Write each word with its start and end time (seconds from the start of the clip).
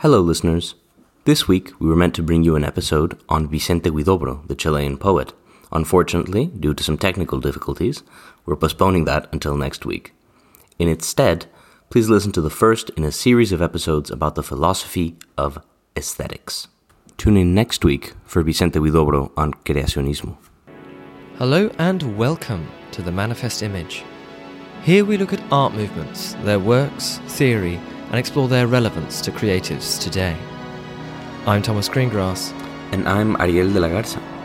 Hello, 0.00 0.20
listeners. 0.20 0.74
This 1.24 1.48
week, 1.48 1.72
we 1.80 1.88
were 1.88 1.96
meant 1.96 2.14
to 2.16 2.22
bring 2.22 2.44
you 2.44 2.54
an 2.54 2.64
episode 2.64 3.18
on 3.30 3.48
Vicente 3.48 3.88
Huidobro, 3.88 4.46
the 4.46 4.54
Chilean 4.54 4.98
poet. 4.98 5.32
Unfortunately, 5.72 6.48
due 6.48 6.74
to 6.74 6.84
some 6.84 6.98
technical 6.98 7.40
difficulties, 7.40 8.02
we're 8.44 8.56
postponing 8.56 9.06
that 9.06 9.26
until 9.32 9.56
next 9.56 9.86
week. 9.86 10.12
In 10.78 10.86
its 10.86 11.06
stead, 11.06 11.46
please 11.88 12.10
listen 12.10 12.30
to 12.32 12.42
the 12.42 12.50
first 12.50 12.90
in 12.90 13.04
a 13.04 13.10
series 13.10 13.52
of 13.52 13.62
episodes 13.62 14.10
about 14.10 14.34
the 14.34 14.42
philosophy 14.42 15.16
of 15.38 15.58
aesthetics. 15.96 16.68
Tune 17.16 17.38
in 17.38 17.54
next 17.54 17.82
week 17.82 18.12
for 18.26 18.42
Vicente 18.42 18.78
Huidobro 18.78 19.32
on 19.34 19.54
creacionismo. 19.64 20.36
Hello 21.38 21.70
and 21.78 22.18
welcome 22.18 22.68
to 22.90 23.00
the 23.00 23.12
Manifest 23.12 23.62
Image. 23.62 24.04
Here 24.82 25.06
we 25.06 25.16
look 25.16 25.32
at 25.32 25.42
art 25.50 25.72
movements, 25.72 26.34
their 26.44 26.58
works, 26.58 27.16
theory, 27.28 27.80
and 28.08 28.16
explore 28.16 28.48
their 28.48 28.66
relevance 28.66 29.20
to 29.22 29.30
creatives 29.30 30.02
today. 30.02 30.36
I'm 31.46 31.62
Thomas 31.62 31.88
Greengrass. 31.88 32.52
And 32.92 33.08
I'm 33.08 33.36
Ariel 33.40 33.72
de 33.72 33.80
la 33.80 33.88
Garza. 33.88 34.35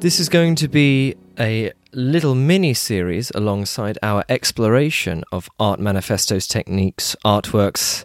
This 0.00 0.18
is 0.18 0.28
going 0.30 0.54
to 0.56 0.68
be 0.68 1.14
a 1.38 1.72
little 1.92 2.34
mini 2.34 2.72
series 2.74 3.30
alongside 3.34 3.98
our 4.02 4.24
exploration 4.28 5.24
of 5.30 5.48
Art 5.58 5.78
Manifesto's 5.78 6.46
techniques, 6.46 7.14
artworks, 7.24 8.04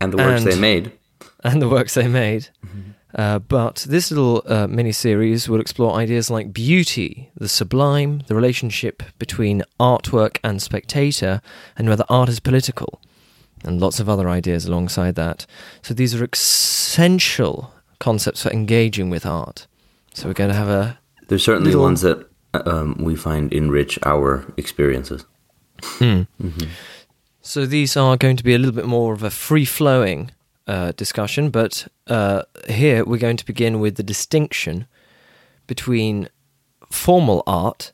And 0.00 0.12
the 0.12 0.18
works 0.18 0.42
And- 0.42 0.52
they 0.52 0.58
made. 0.60 0.92
and 1.42 1.62
the 1.62 1.68
works 1.68 1.94
they 1.94 2.08
made. 2.08 2.48
Uh, 3.14 3.38
but 3.38 3.86
this 3.88 4.10
little 4.10 4.42
uh, 4.46 4.66
mini 4.68 4.92
series 4.92 5.48
will 5.48 5.60
explore 5.60 5.94
ideas 5.94 6.28
like 6.30 6.52
beauty, 6.52 7.30
the 7.34 7.48
sublime, 7.48 8.22
the 8.26 8.34
relationship 8.34 9.02
between 9.18 9.62
artwork 9.80 10.36
and 10.44 10.60
spectator, 10.60 11.40
and 11.76 11.88
whether 11.88 12.04
art 12.10 12.28
is 12.28 12.38
political, 12.38 13.00
and 13.64 13.80
lots 13.80 13.98
of 13.98 14.08
other 14.10 14.28
ideas 14.28 14.66
alongside 14.66 15.14
that. 15.14 15.46
So 15.82 15.94
these 15.94 16.14
are 16.14 16.22
essential 16.30 17.72
concepts 17.98 18.42
for 18.42 18.50
engaging 18.50 19.08
with 19.10 19.24
art. 19.24 19.66
So 20.18 20.26
we're 20.26 20.34
going 20.34 20.50
to 20.50 20.56
have 20.56 20.68
a 20.68 20.98
There's 21.28 21.44
certainly 21.44 21.70
Little- 21.70 21.84
ones 21.84 22.00
that 22.00 22.28
um, 22.52 22.96
we 22.98 23.14
find 23.14 23.52
enrich 23.52 24.00
our 24.04 24.52
experiences. 24.56 25.24
So 27.40 27.66
these 27.66 27.96
are 27.96 28.16
going 28.16 28.36
to 28.36 28.42
be 28.42 28.52
a 28.52 28.58
little 28.58 28.74
bit 28.74 28.86
more 28.86 29.12
of 29.12 29.22
a 29.22 29.30
free 29.30 29.64
flowing 29.64 30.32
uh, 30.66 30.90
discussion, 30.96 31.50
but 31.50 31.86
uh, 32.08 32.42
here 32.68 33.04
we're 33.04 33.20
going 33.20 33.36
to 33.36 33.46
begin 33.46 33.78
with 33.78 33.94
the 33.94 34.02
distinction 34.02 34.88
between 35.68 36.28
formal 36.90 37.44
art 37.46 37.92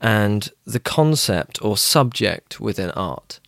and 0.00 0.50
the 0.66 0.80
concept 0.80 1.62
or 1.64 1.76
subject 1.76 2.58
within 2.58 2.90
art. 2.90 3.38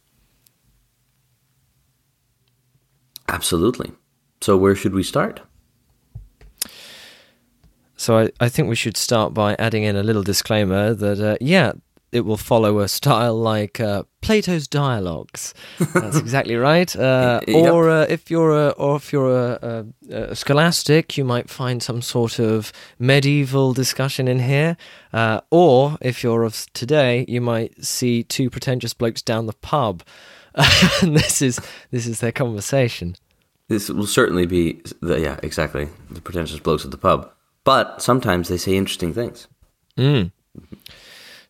Absolutely. 3.28 3.90
So, 4.40 4.56
where 4.56 4.76
should 4.76 4.94
we 4.94 5.02
start? 5.02 5.40
So 7.96 8.18
I, 8.18 8.30
I 8.40 8.48
think 8.48 8.68
we 8.68 8.76
should 8.76 8.96
start 8.96 9.34
by 9.34 9.56
adding 9.58 9.84
in 9.84 9.96
a 9.96 10.02
little 10.02 10.22
disclaimer 10.22 10.94
that, 10.94 11.20
uh, 11.20 11.36
yeah, 11.40 11.72
it 12.12 12.20
will 12.24 12.36
follow 12.36 12.78
a 12.80 12.88
style 12.88 13.34
like 13.34 13.80
uh, 13.80 14.04
Plato's 14.22 14.68
dialogues. 14.68 15.52
That's 15.94 16.16
exactly 16.16 16.56
right. 16.56 16.94
Uh, 16.94 17.40
Yep. 17.46 17.72
Or 17.72 17.90
uh, 17.90 18.06
if 18.08 18.30
you're 18.30 18.50
a, 18.52 18.68
or 18.70 18.96
if 18.96 19.12
you're 19.12 19.34
a, 19.36 19.86
a, 20.10 20.14
a 20.30 20.36
scholastic, 20.36 21.16
you 21.16 21.24
might 21.24 21.50
find 21.50 21.82
some 21.82 22.00
sort 22.02 22.38
of 22.38 22.72
medieval 22.98 23.72
discussion 23.72 24.28
in 24.28 24.40
here. 24.40 24.76
Uh, 25.12 25.40
or 25.50 25.98
if 26.00 26.22
you're 26.22 26.44
of 26.44 26.66
today, 26.72 27.24
you 27.28 27.40
might 27.40 27.84
see 27.84 28.22
two 28.22 28.50
pretentious 28.50 28.94
blokes 28.94 29.22
down 29.22 29.46
the 29.46 29.52
pub, 29.52 30.02
and 31.02 31.16
this 31.16 31.42
is 31.42 31.60
this 31.90 32.06
is 32.06 32.20
their 32.20 32.32
conversation. 32.32 33.16
This 33.68 33.88
will 33.88 34.06
certainly 34.06 34.46
be, 34.46 34.80
the, 35.02 35.20
yeah, 35.20 35.38
exactly, 35.42 35.88
the 36.10 36.20
pretentious 36.20 36.60
blokes 36.60 36.84
at 36.84 36.90
the 36.92 36.98
pub. 36.98 37.30
But 37.66 38.00
sometimes 38.00 38.48
they 38.48 38.58
say 38.58 38.76
interesting 38.76 39.12
things. 39.12 39.48
Mm. 39.98 40.30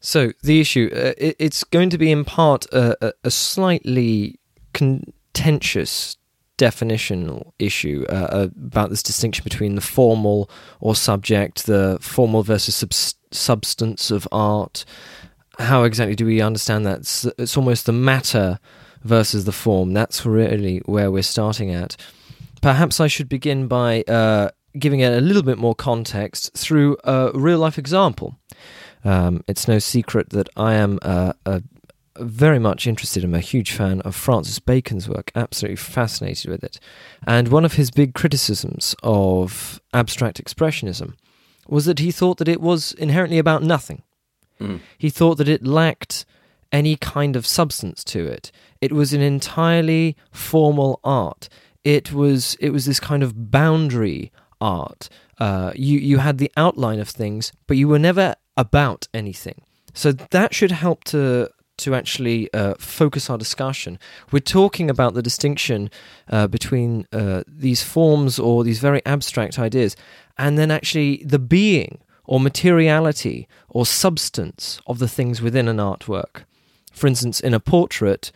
So 0.01 0.33
the 0.43 0.61
issue, 0.61 0.89
uh, 0.93 1.13
it, 1.19 1.37
it's 1.39 1.63
going 1.63 1.91
to 1.91 1.99
be 1.99 2.11
in 2.11 2.25
part 2.25 2.65
a, 2.73 2.97
a, 3.09 3.13
a 3.25 3.31
slightly 3.31 4.41
contentious 4.73 6.17
definitional 6.57 7.53
issue 7.59 8.07
uh, 8.09 8.49
about 8.57 8.89
this 8.89 9.03
distinction 9.03 9.45
between 9.45 9.75
the 9.75 9.83
formal 9.83 10.49
or 10.81 10.95
subject, 10.97 11.67
the 11.67 11.99
formal 12.01 12.43
versus 12.43 12.75
subs- 12.75 13.17
substance 13.31 14.11
of 14.11 14.27
art. 14.33 14.87
How 15.59 15.85
exactly 15.85 16.17
do 16.17 16.25
we 16.25 16.41
understand 16.41 16.87
that? 16.87 17.01
It's, 17.01 17.27
it's 17.37 17.59
almost 17.59 17.85
the 17.85 17.93
matter 17.93 18.59
versus 19.05 19.45
the 19.45 19.53
form. 19.53 19.93
That's 19.93 20.25
really 20.25 20.79
where 20.87 21.11
we're 21.11 21.23
starting 21.23 21.71
at. 21.73 21.95
Perhaps 22.63 23.01
I 23.01 23.07
should 23.07 23.29
begin 23.29 23.69
by 23.69 24.03
uh, 24.05 24.49
giving 24.79 25.01
it 25.01 25.13
a 25.13 25.21
little 25.21 25.43
bit 25.43 25.59
more 25.59 25.75
context 25.75 26.53
through 26.57 26.97
a 27.05 27.31
real 27.35 27.59
life 27.59 27.79
example. 27.79 28.39
Um, 29.05 29.45
it's 29.47 29.69
no 29.69 29.79
secret 29.79 30.31
that 30.31 30.49
I 30.57 30.75
am 30.75 30.99
uh, 31.03 31.33
a, 31.45 31.63
very 32.19 32.59
much 32.59 32.87
interested. 32.87 33.25
I'm 33.25 33.35
a 33.35 33.41
huge 33.41 33.73
fan 33.73 34.01
of 34.03 34.15
Francis 34.15 34.59
Bacon's 34.59 35.09
work, 35.09 35.31
absolutely 35.35 35.77
fascinated 35.77 36.51
with 36.51 36.65
it. 36.65 36.81
And 37.27 37.49
one 37.49 37.65
of 37.65 37.75
his 37.75 37.91
big 37.91 38.15
criticisms 38.15 38.95
of 39.03 39.81
abstract 39.93 40.43
expressionism 40.43 41.15
was 41.69 41.85
that 41.85 41.99
he 41.99 42.11
thought 42.11 42.39
that 42.39 42.49
it 42.49 42.61
was 42.61 42.93
inherently 42.93 43.39
about 43.39 43.63
nothing. 43.63 44.03
Mm. 44.61 44.81
He 44.99 45.11
thought 45.11 45.39
that 45.39 45.49
it 45.49 45.67
lacked 45.67 46.25
any 46.73 46.97
kind 46.97 47.37
of 47.37 47.47
substance 47.47 48.03
to 48.05 48.27
it. 48.27 48.51
It 48.81 48.93
was 48.93 49.13
an 49.13 49.21
entirely 49.21 50.17
formal 50.31 51.01
art. 51.05 51.49
It 51.85 52.13
was 52.13 52.57
it 52.61 52.71
was 52.71 52.85
this 52.85 53.01
kind 53.01 53.23
of 53.23 53.51
boundary 53.51 54.33
art. 54.61 55.09
Uh, 55.39 55.73
you 55.75 55.99
you 55.99 56.19
had 56.19 56.39
the 56.39 56.53
outline 56.57 57.01
of 57.01 57.09
things, 57.09 57.53
but 57.67 57.77
you 57.77 57.89
were 57.89 57.99
never 57.99 58.35
about 58.57 59.09
anything. 59.13 59.63
So 59.95 60.13
that 60.13 60.55
should 60.55 60.73
help 60.73 61.05
to 61.05 61.51
to 61.79 61.95
actually 61.95 62.53
uh, 62.55 62.75
focus 62.79 63.29
our 63.29 63.37
discussion. 63.37 63.99
We're 64.33 64.41
talking 64.41 64.89
about 64.89 65.15
the 65.15 65.23
distinction 65.23 65.91
uh, 66.31 66.47
between 66.47 67.07
uh, 67.13 67.43
these 67.47 67.83
forms 67.83 68.39
or 68.39 68.65
these 68.65 68.79
very 68.79 69.05
abstract 69.05 69.59
ideas, 69.59 69.95
and 70.39 70.59
then 70.59 70.71
actually 70.71 71.23
the 71.25 71.39
being 71.39 71.99
or 72.25 72.41
materiality 72.41 73.47
or 73.69 73.87
substance 73.87 74.81
of 74.87 74.99
the 74.99 75.09
things 75.09 75.41
within 75.41 75.69
an 75.69 75.77
artwork. 75.77 76.45
For 76.93 77.07
instance, 77.07 77.41
in 77.41 77.55
a 77.55 77.61
portrait, 77.61 78.33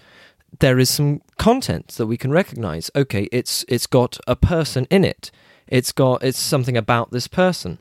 there 0.59 0.79
is 0.79 0.91
some 0.91 1.23
content 1.39 1.89
that 1.89 2.07
we 2.07 2.17
can 2.17 2.31
recognize. 2.31 2.91
Okay, 2.95 3.29
it's 3.33 3.65
it's 3.69 3.87
got 3.87 4.19
a 4.27 4.37
person 4.37 4.87
in 4.91 5.05
it. 5.05 5.31
It's 5.71 5.93
got 5.93 6.23
it's 6.23 6.39
something 6.39 6.77
about 6.77 7.11
this 7.11 7.29
person. 7.29 7.79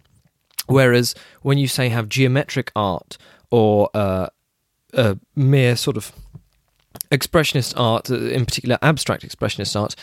Whereas 0.68 1.16
when 1.42 1.58
you 1.58 1.68
say 1.68 1.90
have 1.90 2.08
geometric 2.08 2.72
art 2.76 3.18
or 3.50 3.90
uh, 3.94 4.28
a 4.94 5.18
mere 5.36 5.76
sort 5.76 5.98
of 5.98 6.12
expressionist 7.12 7.74
art, 7.76 8.12
uh, 8.12 8.16
in 8.16 8.46
particular 8.46 8.78
abstract 8.82 9.28
expressionist 9.28 9.80
art, 9.80 9.96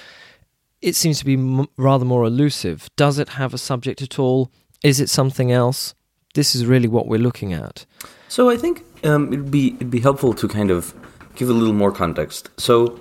it 0.83 0.97
seems 0.97 1.21
to 1.21 1.25
be 1.25 1.35
m- 1.35 1.69
rather 1.77 2.05
more 2.05 2.25
elusive. 2.25 2.91
Does 2.97 3.19
it 3.19 3.31
have 3.31 3.55
a 3.55 3.59
subject 3.59 4.03
at 4.03 4.19
all? 4.19 4.51
Is 4.83 5.01
it 5.01 5.09
something 5.09 5.53
else? 5.53 5.95
This 6.35 6.55
is 6.55 6.67
really 6.67 6.89
what 6.89 7.07
we're 7.07 7.21
looking 7.21 7.53
at. 7.53 7.87
So 8.29 8.51
I 8.51 8.57
think 8.57 8.83
um, 9.05 9.33
it'd 9.33 9.51
be 9.51 9.75
it'd 9.75 9.91
be 9.91 10.01
helpful 10.01 10.35
to 10.35 10.49
kind 10.49 10.71
of 10.71 10.95
give 11.37 11.49
a 11.49 11.53
little 11.53 11.75
more 11.75 11.93
context. 11.93 12.51
So, 12.59 13.01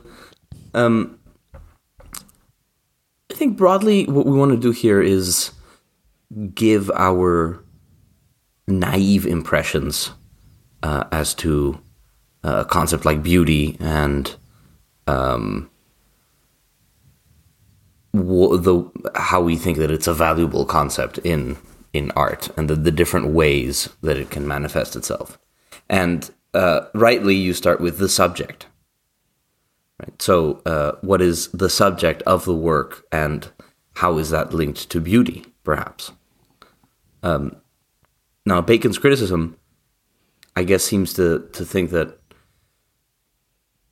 um, 0.74 1.18
I 3.36 3.38
think 3.38 3.58
broadly 3.58 4.06
what 4.06 4.26
we 4.26 4.32
want 4.32 4.52
to 4.52 4.58
do 4.58 4.72
here 4.72 5.02
is 5.02 5.52
give 6.54 6.90
our 6.92 7.62
naive 8.66 9.26
impressions 9.26 10.12
uh, 10.82 11.04
as 11.12 11.34
to 11.36 11.78
uh, 12.46 12.60
a 12.62 12.66
concept 12.66 13.04
like 13.04 13.22
beauty 13.22 13.76
and 13.82 14.34
um, 15.08 15.70
the 18.14 18.90
how 19.16 19.42
we 19.42 19.58
think 19.58 19.80
that 19.80 19.92
it's 19.92 20.08
a 20.08 20.14
valuable 20.14 20.64
concept 20.64 21.18
in 21.18 21.58
in 21.92 22.12
art 22.12 22.48
and 22.56 22.70
the, 22.70 22.76
the 22.76 22.92
different 22.92 23.28
ways 23.28 23.90
that 24.02 24.16
it 24.16 24.30
can 24.30 24.48
manifest 24.48 24.96
itself. 24.96 25.38
And 25.90 26.32
uh, 26.54 26.86
rightly, 26.94 27.36
you 27.36 27.54
start 27.54 27.82
with 27.82 27.98
the 27.98 28.08
subject. 28.08 28.68
Right. 30.00 30.22
So, 30.22 30.62
uh, 30.66 30.94
what 31.02 31.22
is 31.22 31.48
the 31.50 31.70
subject 31.70 32.22
of 32.24 32.44
the 32.44 32.54
work, 32.54 33.06
and 33.12 33.50
how 33.96 34.18
is 34.18 34.30
that 34.30 34.54
linked 34.54 34.90
to 34.90 35.00
beauty? 35.00 35.56
perhaps. 35.66 36.14
Um, 37.22 37.58
now, 38.46 38.62
Bacon's 38.62 39.00
criticism, 39.00 39.58
I 40.56 40.64
guess, 40.64 40.86
seems 40.86 41.14
to, 41.16 41.50
to 41.52 41.66
think 41.66 41.90
that 41.90 42.18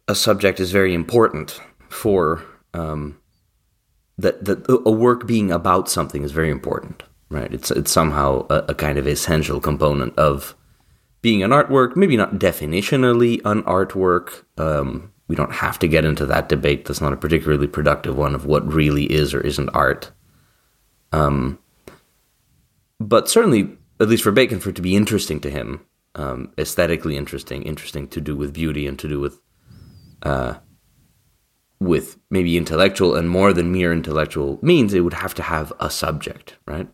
a 0.07 0.15
subject 0.15 0.61
is 0.61 0.71
very 0.71 0.93
important 0.93 1.59
for 1.89 2.43
um, 2.73 3.19
that 4.17 4.45
that 4.45 4.65
a 4.69 4.91
work 4.91 5.25
being 5.25 5.51
about 5.51 5.89
something 5.89 6.23
is 6.23 6.31
very 6.31 6.51
important, 6.51 7.03
right? 7.29 7.51
It's 7.53 7.71
it's 7.71 7.91
somehow 7.91 8.45
a, 8.49 8.65
a, 8.69 8.75
kind 8.75 8.97
of 8.97 9.07
essential 9.07 9.59
component 9.59 10.17
of 10.17 10.55
being 11.21 11.41
an 11.41 11.51
artwork. 11.51 11.95
Maybe 11.95 12.17
not 12.17 12.35
definitionally 12.35 13.41
an 13.45 13.63
artwork. 13.63 14.43
Um, 14.57 15.12
we 15.33 15.35
don't 15.35 15.51
have 15.51 15.79
to 15.79 15.87
get 15.87 16.05
into 16.05 16.27
that 16.27 16.47
debate. 16.47 16.85
That's 16.85 17.01
not 17.01 17.11
a 17.11 17.17
particularly 17.17 17.65
productive 17.65 18.15
one 18.15 18.35
of 18.35 18.45
what 18.45 18.71
really 18.71 19.05
is 19.05 19.33
or 19.33 19.41
isn't 19.41 19.69
art. 19.69 20.11
Um, 21.11 21.57
but 22.99 23.27
certainly, 23.27 23.75
at 23.99 24.09
least 24.09 24.21
for 24.21 24.31
Bacon, 24.31 24.59
for 24.59 24.69
it 24.69 24.75
to 24.75 24.83
be 24.83 24.95
interesting 24.95 25.39
to 25.39 25.49
him, 25.49 25.87
um, 26.13 26.53
aesthetically 26.59 27.17
interesting, 27.17 27.63
interesting 27.63 28.07
to 28.09 28.21
do 28.21 28.35
with 28.35 28.53
beauty 28.53 28.85
and 28.85 28.99
to 28.99 29.07
do 29.07 29.19
with 29.19 29.41
uh, 30.21 30.53
with 31.79 32.19
maybe 32.29 32.55
intellectual 32.55 33.15
and 33.15 33.27
more 33.27 33.53
than 33.53 33.71
mere 33.71 33.91
intellectual 33.91 34.59
means, 34.61 34.93
it 34.93 34.99
would 34.99 35.15
have 35.15 35.33
to 35.33 35.41
have 35.41 35.73
a 35.79 35.89
subject, 35.89 36.57
right? 36.67 36.87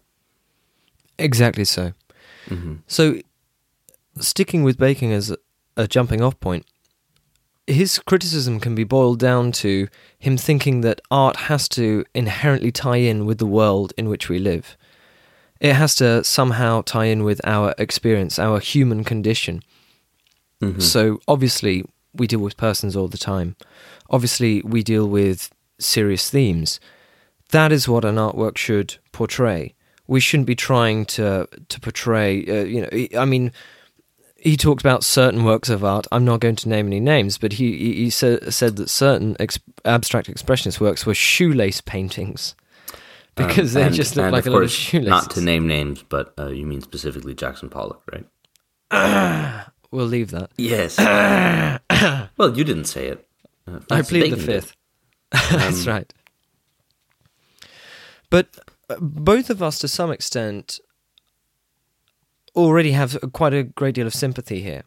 Exactly 1.17 1.65
so. 1.65 1.91
Mm-hmm. 2.47 2.75
So, 2.87 3.19
sticking 4.21 4.63
with 4.63 4.77
Bacon 4.77 5.11
as 5.11 5.29
a, 5.29 5.37
a 5.75 5.89
jumping 5.89 6.21
off 6.21 6.39
point, 6.39 6.65
his 7.69 7.99
criticism 7.99 8.59
can 8.59 8.73
be 8.75 8.83
boiled 8.83 9.19
down 9.19 9.51
to 9.51 9.87
him 10.17 10.37
thinking 10.37 10.81
that 10.81 11.01
art 11.11 11.35
has 11.35 11.69
to 11.69 12.03
inherently 12.13 12.71
tie 12.71 12.97
in 12.97 13.25
with 13.25 13.37
the 13.37 13.45
world 13.45 13.93
in 13.97 14.09
which 14.09 14.27
we 14.27 14.39
live. 14.39 14.75
It 15.59 15.73
has 15.73 15.93
to 15.95 16.23
somehow 16.23 16.81
tie 16.81 17.05
in 17.05 17.23
with 17.23 17.41
our 17.45 17.75
experience, 17.77 18.39
our 18.39 18.59
human 18.59 19.03
condition. 19.03 19.61
Mm-hmm. 20.61 20.79
So, 20.79 21.19
obviously, 21.27 21.85
we 22.13 22.27
deal 22.27 22.39
with 22.39 22.57
persons 22.57 22.95
all 22.95 23.07
the 23.07 23.17
time. 23.17 23.55
Obviously, 24.09 24.61
we 24.61 24.83
deal 24.83 25.07
with 25.07 25.51
serious 25.79 26.29
themes. 26.29 26.79
That 27.51 27.71
is 27.71 27.87
what 27.87 28.05
an 28.05 28.15
artwork 28.15 28.57
should 28.57 28.97
portray. 29.11 29.75
We 30.07 30.19
shouldn't 30.19 30.47
be 30.47 30.55
trying 30.55 31.05
to 31.17 31.47
to 31.67 31.79
portray. 31.79 32.45
Uh, 32.45 32.63
you 32.63 32.81
know, 32.81 33.19
I 33.19 33.25
mean, 33.25 33.51
he 34.41 34.57
talked 34.57 34.81
about 34.81 35.03
certain 35.03 35.43
works 35.43 35.69
of 35.69 35.83
art. 35.83 36.07
I'm 36.11 36.25
not 36.25 36.39
going 36.39 36.55
to 36.57 36.69
name 36.69 36.87
any 36.87 36.99
names, 36.99 37.37
but 37.37 37.53
he 37.53 37.77
he, 37.77 37.93
he 37.93 38.09
said 38.09 38.53
said 38.53 38.75
that 38.77 38.89
certain 38.89 39.35
ex- 39.39 39.59
abstract 39.85 40.27
expressionist 40.27 40.79
works 40.79 41.05
were 41.05 41.13
shoelace 41.13 41.81
paintings 41.81 42.55
because 43.35 43.75
um, 43.75 43.83
they 43.83 43.89
just 43.89 44.15
look 44.15 44.31
like 44.31 44.45
a 44.45 44.49
lot 44.49 44.63
of 44.63 44.71
shoelaces. 44.71 45.09
Not 45.09 45.31
to 45.31 45.41
name 45.41 45.67
names, 45.67 46.03
but 46.03 46.33
uh, 46.37 46.47
you 46.47 46.65
mean 46.65 46.81
specifically 46.81 47.33
Jackson 47.33 47.69
Pollock, 47.69 48.01
right? 48.11 49.65
we'll 49.91 50.05
leave 50.05 50.31
that. 50.31 50.51
Yes. 50.57 50.97
well, 52.37 52.57
you 52.57 52.63
didn't 52.63 52.85
say 52.85 53.07
it. 53.07 53.27
Uh, 53.67 53.79
I 53.91 54.01
plead 54.01 54.31
the 54.31 54.37
fifth. 54.37 54.75
That's 55.31 55.85
um, 55.85 55.93
right. 55.93 56.13
But 58.29 58.47
uh, 58.89 58.95
both 58.99 59.49
of 59.49 59.61
us, 59.61 59.79
to 59.79 59.87
some 59.87 60.11
extent, 60.11 60.79
already 62.55 62.91
have 62.91 63.17
quite 63.33 63.53
a 63.53 63.63
great 63.63 63.95
deal 63.95 64.07
of 64.07 64.13
sympathy 64.13 64.61
here. 64.61 64.83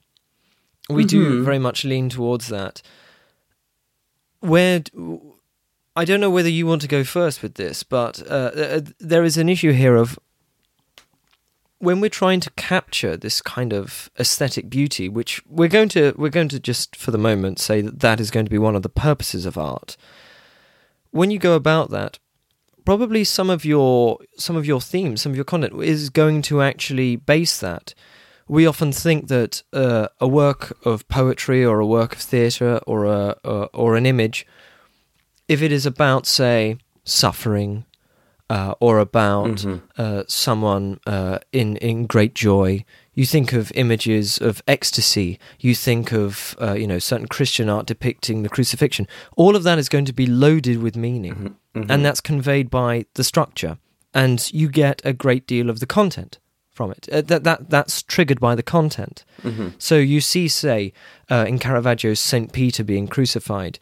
We 0.88 1.04
mm-hmm. 1.04 1.08
do 1.08 1.44
very 1.44 1.58
much 1.58 1.84
lean 1.84 2.08
towards 2.08 2.48
that. 2.48 2.82
Where 4.40 4.82
I 5.94 6.04
don't 6.04 6.20
know 6.20 6.30
whether 6.30 6.48
you 6.48 6.66
want 6.66 6.82
to 6.82 6.88
go 6.88 7.04
first 7.04 7.42
with 7.42 7.54
this, 7.54 7.82
but 7.82 8.22
uh, 8.28 8.50
uh, 8.54 8.80
there 8.98 9.24
is 9.24 9.36
an 9.36 9.48
issue 9.48 9.72
here 9.72 9.96
of 9.96 10.18
when 11.78 12.00
we're 12.00 12.08
trying 12.08 12.40
to 12.40 12.50
capture 12.52 13.16
this 13.16 13.42
kind 13.42 13.72
of 13.72 14.08
aesthetic 14.18 14.70
beauty, 14.70 15.08
which 15.08 15.42
we're 15.48 15.68
going 15.68 15.88
to 15.90 16.14
we're 16.16 16.30
going 16.30 16.48
to 16.48 16.60
just 16.60 16.96
for 16.96 17.10
the 17.10 17.18
moment 17.18 17.58
say 17.58 17.80
that 17.80 18.00
that 18.00 18.20
is 18.20 18.30
going 18.30 18.46
to 18.46 18.50
be 18.50 18.58
one 18.58 18.76
of 18.76 18.82
the 18.82 18.88
purposes 18.88 19.44
of 19.44 19.58
art. 19.58 19.96
When 21.10 21.30
you 21.30 21.38
go 21.38 21.54
about 21.54 21.90
that, 21.90 22.18
probably 22.84 23.24
some 23.24 23.50
of 23.50 23.64
your 23.64 24.18
some 24.36 24.56
of 24.56 24.66
your 24.66 24.80
themes, 24.80 25.22
some 25.22 25.32
of 25.32 25.36
your 25.36 25.44
content 25.44 25.82
is 25.82 26.10
going 26.10 26.42
to 26.42 26.62
actually 26.62 27.16
base 27.16 27.58
that. 27.60 27.94
We 28.48 28.66
often 28.66 28.92
think 28.92 29.28
that 29.28 29.62
uh, 29.72 30.08
a 30.20 30.28
work 30.28 30.76
of 30.84 31.08
poetry 31.08 31.64
or 31.64 31.80
a 31.80 31.86
work 31.86 32.14
of 32.14 32.20
theatre 32.20 32.80
or 32.86 33.06
a 33.06 33.36
or, 33.44 33.68
or 33.72 33.96
an 33.96 34.06
image, 34.06 34.46
if 35.48 35.62
it 35.62 35.72
is 35.72 35.86
about 35.86 36.26
say 36.26 36.78
suffering 37.04 37.84
uh, 38.52 38.74
or 38.80 38.98
about 38.98 39.46
mm-hmm. 39.46 39.78
uh, 39.96 40.24
someone 40.28 41.00
uh, 41.06 41.38
in 41.52 41.76
in 41.76 42.06
great 42.06 42.34
joy. 42.34 42.84
You 43.14 43.26
think 43.26 43.52
of 43.52 43.72
images 43.74 44.38
of 44.38 44.62
ecstasy. 44.66 45.38
You 45.58 45.74
think 45.74 46.12
of 46.12 46.54
uh, 46.60 46.74
you 46.74 46.86
know 46.86 46.98
certain 46.98 47.28
Christian 47.28 47.70
art 47.70 47.86
depicting 47.86 48.42
the 48.42 48.50
crucifixion. 48.50 49.08
All 49.36 49.56
of 49.56 49.62
that 49.62 49.78
is 49.78 49.88
going 49.88 50.04
to 50.04 50.12
be 50.12 50.26
loaded 50.26 50.82
with 50.82 50.96
meaning, 50.96 51.34
mm-hmm. 51.34 51.46
Mm-hmm. 51.74 51.90
and 51.90 52.04
that's 52.04 52.20
conveyed 52.20 52.68
by 52.70 53.06
the 53.14 53.24
structure, 53.24 53.78
and 54.12 54.52
you 54.52 54.68
get 54.68 55.00
a 55.04 55.14
great 55.14 55.46
deal 55.46 55.70
of 55.70 55.80
the 55.80 55.86
content 55.86 56.38
from 56.70 56.90
it. 56.90 57.08
Uh, 57.10 57.22
that 57.22 57.44
that 57.44 57.70
that's 57.70 58.02
triggered 58.02 58.40
by 58.40 58.54
the 58.54 58.62
content. 58.62 59.24
Mm-hmm. 59.42 59.68
So 59.78 59.96
you 59.96 60.20
see, 60.20 60.48
say, 60.48 60.92
uh, 61.30 61.46
in 61.48 61.58
Caravaggio's 61.58 62.20
Saint 62.20 62.52
Peter 62.52 62.84
being 62.84 63.08
crucified. 63.08 63.78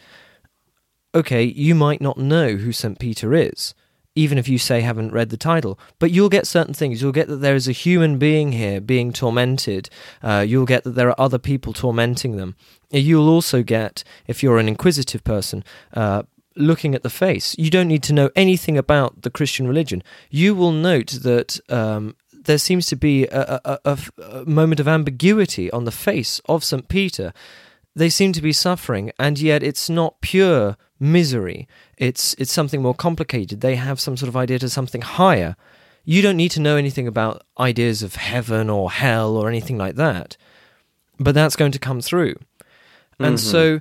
Okay, 1.13 1.43
you 1.43 1.75
might 1.75 2.01
not 2.01 2.19
know 2.19 2.55
who 2.55 2.71
Saint 2.71 3.01
Peter 3.01 3.35
is 3.35 3.75
even 4.15 4.39
if 4.39 4.49
you 4.49 4.59
say 4.59 4.81
haven't 4.81 5.13
read 5.13 5.31
the 5.31 5.37
title. 5.37 5.79
But 5.99 6.11
you'll 6.11 6.29
get 6.29 6.47
certain 6.47 6.75
things. 6.75 7.01
You'll 7.01 7.13
get 7.13 7.29
that 7.29 7.37
there 7.37 7.55
is 7.55 7.69
a 7.69 7.73
human 7.73 8.19
being 8.19 8.53
here 8.53 8.81
being 8.81 9.13
tormented. 9.13 9.89
Uh, 10.23 10.45
you'll 10.47 10.67
get 10.67 10.85
that 10.85 10.91
there 10.91 11.09
are 11.09 11.21
other 11.21 11.39
people 11.39 11.73
tormenting 11.73 12.37
them. 12.37 12.57
You'll 12.91 13.29
also 13.29 13.63
get, 13.63 14.03
if 14.27 14.43
you're 14.43 14.59
an 14.59 14.69
inquisitive 14.69 15.23
person, 15.23 15.65
uh, 15.95 16.25
looking 16.57 16.95
at 16.95 17.03
the 17.03 17.11
face. 17.11 17.55
You 17.59 17.71
don't 17.71 17.89
need 17.89 18.03
to 18.05 18.13
know 18.13 18.31
anything 18.35 18.77
about 18.77 19.23
the 19.23 19.31
Christian 19.31 19.67
religion. 19.67 20.03
You 20.31 20.55
will 20.55 20.73
note 20.73 21.19
that 21.23 21.61
um, 21.71 22.17
there 22.33 22.59
seems 22.59 22.87
to 22.87 22.97
be 22.97 23.27
a, 23.27 23.61
a, 23.65 23.79
a, 23.85 23.99
a 24.23 24.45
moment 24.45 24.81
of 24.81 24.89
ambiguity 24.89 25.71
on 25.71 25.85
the 25.85 25.93
face 25.93 26.41
of 26.49 26.65
St. 26.65 26.89
Peter. 26.89 27.33
They 27.95 28.09
seem 28.09 28.33
to 28.33 28.43
be 28.43 28.53
suffering, 28.53 29.11
and 29.19 29.39
yet 29.39 29.63
it's 29.63 29.91
not 29.91 30.21
pure 30.21 30.77
misery. 30.99 31.67
It's 31.97 32.35
it's 32.39 32.53
something 32.53 32.83
more 32.83 32.95
complicated. 32.95 33.61
They 33.61 33.77
have 33.77 34.01
some 34.01 34.17
sort 34.17 34.29
of 34.29 34.37
idea 34.37 34.59
to 34.61 34.69
something 34.69 35.03
higher. 35.03 35.57
You 36.05 36.23
don't 36.23 36.37
need 36.37 36.51
to 36.53 36.61
know 36.61 36.77
anything 36.77 37.07
about 37.07 37.43
ideas 37.59 38.03
of 38.03 38.15
heaven 38.15 38.71
or 38.71 38.91
hell 38.91 39.37
or 39.37 39.49
anything 39.49 39.77
like 39.77 39.97
that. 39.97 40.37
But 41.19 41.35
that's 41.35 41.57
going 41.57 41.73
to 41.73 41.79
come 41.79 42.01
through. 42.01 42.37
And 43.19 43.37
mm-hmm. 43.37 43.51
so 43.51 43.81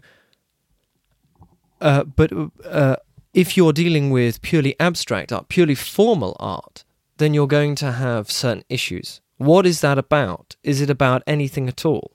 uh, 1.82 2.04
but 2.04 2.32
uh, 2.66 2.96
if 3.34 3.56
you're 3.56 3.74
dealing 3.74 4.10
with 4.10 4.42
purely 4.42 4.76
abstract 4.80 5.32
art, 5.32 5.50
purely 5.50 5.76
formal 5.76 6.36
art, 6.40 6.84
then 7.18 7.34
you're 7.34 7.48
going 7.48 7.76
to 7.76 7.92
have 7.92 8.32
certain 8.32 8.64
issues. 8.70 9.22
What 9.38 9.66
is 9.66 9.82
that 9.82 9.98
about? 9.98 10.56
Is 10.64 10.82
it 10.82 10.90
about 10.90 11.24
anything 11.28 11.68
at 11.68 11.86
all? 11.86 12.12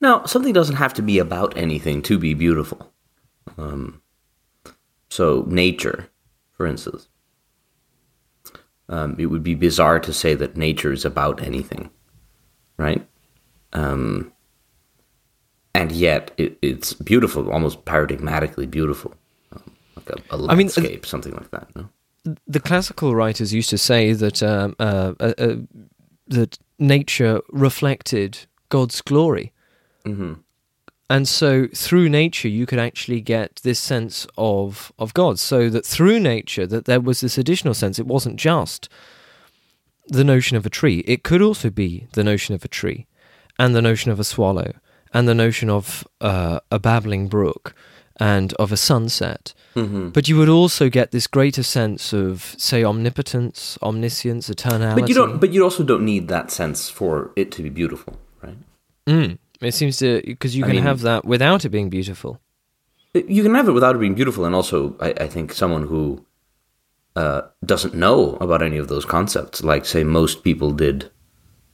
Now, 0.00 0.24
something 0.24 0.52
doesn't 0.52 0.76
have 0.76 0.94
to 0.94 1.02
be 1.02 1.18
about 1.18 1.56
anything 1.56 2.02
to 2.02 2.18
be 2.18 2.34
beautiful. 2.34 2.92
Um, 3.56 4.02
so, 5.08 5.44
nature, 5.48 6.10
for 6.52 6.66
instance. 6.66 7.08
Um, 8.88 9.16
it 9.18 9.26
would 9.26 9.42
be 9.42 9.54
bizarre 9.54 9.98
to 10.00 10.12
say 10.12 10.34
that 10.34 10.58
nature 10.58 10.92
is 10.92 11.06
about 11.06 11.42
anything, 11.42 11.88
right? 12.76 13.06
Um, 13.72 14.33
and 15.74 15.90
yet, 15.92 16.30
it, 16.36 16.56
it's 16.62 16.92
beautiful, 16.92 17.50
almost 17.50 17.84
paradigmatically 17.84 18.70
beautiful, 18.70 19.14
um, 19.52 19.72
like 19.96 20.10
a, 20.10 20.34
a 20.34 20.36
landscape, 20.36 20.84
I 20.84 20.88
mean, 20.88 21.00
uh, 21.00 21.06
something 21.06 21.32
like 21.32 21.50
that. 21.50 21.74
No? 21.74 21.88
The 22.46 22.60
classical 22.60 23.14
writers 23.14 23.52
used 23.52 23.70
to 23.70 23.78
say 23.78 24.12
that 24.12 24.42
um, 24.42 24.76
uh, 24.78 25.14
uh, 25.20 25.34
uh, 25.38 25.56
that 26.28 26.58
nature 26.78 27.40
reflected 27.50 28.46
God's 28.68 29.00
glory. 29.02 29.52
Mm-hmm. 30.06 30.34
And 31.10 31.28
so 31.28 31.66
through 31.74 32.08
nature 32.08 32.48
you 32.48 32.64
could 32.64 32.78
actually 32.78 33.20
get 33.20 33.56
this 33.62 33.78
sense 33.78 34.26
of 34.38 34.90
of 34.98 35.12
God. 35.12 35.38
So 35.38 35.68
that 35.68 35.84
through 35.84 36.18
nature 36.18 36.66
that 36.66 36.86
there 36.86 37.00
was 37.00 37.20
this 37.20 37.36
additional 37.36 37.74
sense. 37.74 37.98
It 37.98 38.06
wasn't 38.06 38.36
just 38.36 38.88
the 40.08 40.24
notion 40.24 40.56
of 40.56 40.64
a 40.64 40.70
tree. 40.70 41.00
It 41.06 41.22
could 41.22 41.42
also 41.42 41.70
be 41.70 42.06
the 42.12 42.24
notion 42.24 42.54
of 42.54 42.64
a 42.64 42.68
tree, 42.68 43.06
and 43.58 43.74
the 43.74 43.82
notion 43.82 44.10
of 44.12 44.18
a 44.18 44.24
swallow, 44.24 44.72
and 45.14 45.26
the 45.26 45.34
notion 45.34 45.70
of 45.70 46.06
uh, 46.20 46.60
a 46.70 46.78
babbling 46.78 47.28
brook, 47.28 47.74
and 48.16 48.52
of 48.54 48.72
a 48.72 48.76
sunset. 48.76 49.54
Mm-hmm. 49.74 50.10
But 50.10 50.28
you 50.28 50.36
would 50.36 50.48
also 50.48 50.88
get 50.88 51.10
this 51.10 51.26
greater 51.26 51.62
sense 51.62 52.12
of, 52.12 52.54
say, 52.58 52.84
omnipotence, 52.84 53.78
omniscience, 53.82 54.48
eternality. 54.50 55.00
But 55.00 55.08
you 55.08 55.14
don't. 55.14 55.40
But 55.40 55.52
you 55.52 55.64
also 55.64 55.84
don't 55.84 56.04
need 56.04 56.28
that 56.28 56.50
sense 56.50 56.90
for 56.90 57.30
it 57.36 57.50
to 57.52 57.62
be 57.62 57.70
beautiful, 57.70 58.18
right? 58.42 58.58
Mm. 59.06 59.38
It 59.60 59.72
seems 59.72 59.96
to 59.98 60.20
because 60.24 60.56
you 60.56 60.64
I 60.64 60.68
can 60.68 60.76
mean, 60.76 60.84
have 60.84 61.00
that 61.00 61.24
without 61.24 61.64
it 61.64 61.70
being 61.70 61.88
beautiful. 61.88 62.40
You 63.14 63.44
can 63.44 63.54
have 63.54 63.68
it 63.68 63.72
without 63.72 63.94
it 63.94 64.00
being 64.00 64.14
beautiful, 64.14 64.44
and 64.44 64.54
also 64.54 64.96
I, 65.00 65.10
I 65.20 65.28
think 65.28 65.52
someone 65.52 65.86
who 65.86 66.26
uh, 67.16 67.42
doesn't 67.64 67.94
know 67.94 68.36
about 68.40 68.62
any 68.62 68.76
of 68.76 68.88
those 68.88 69.04
concepts, 69.04 69.62
like 69.62 69.86
say 69.86 70.02
most 70.04 70.42
people 70.42 70.72
did 70.72 71.10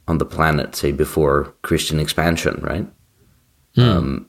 on 0.06 0.18
the 0.18 0.26
planet, 0.26 0.76
say 0.76 0.92
before 0.92 1.54
Christian 1.62 1.98
expansion, 1.98 2.60
right? 2.62 2.86
Um, 3.80 4.28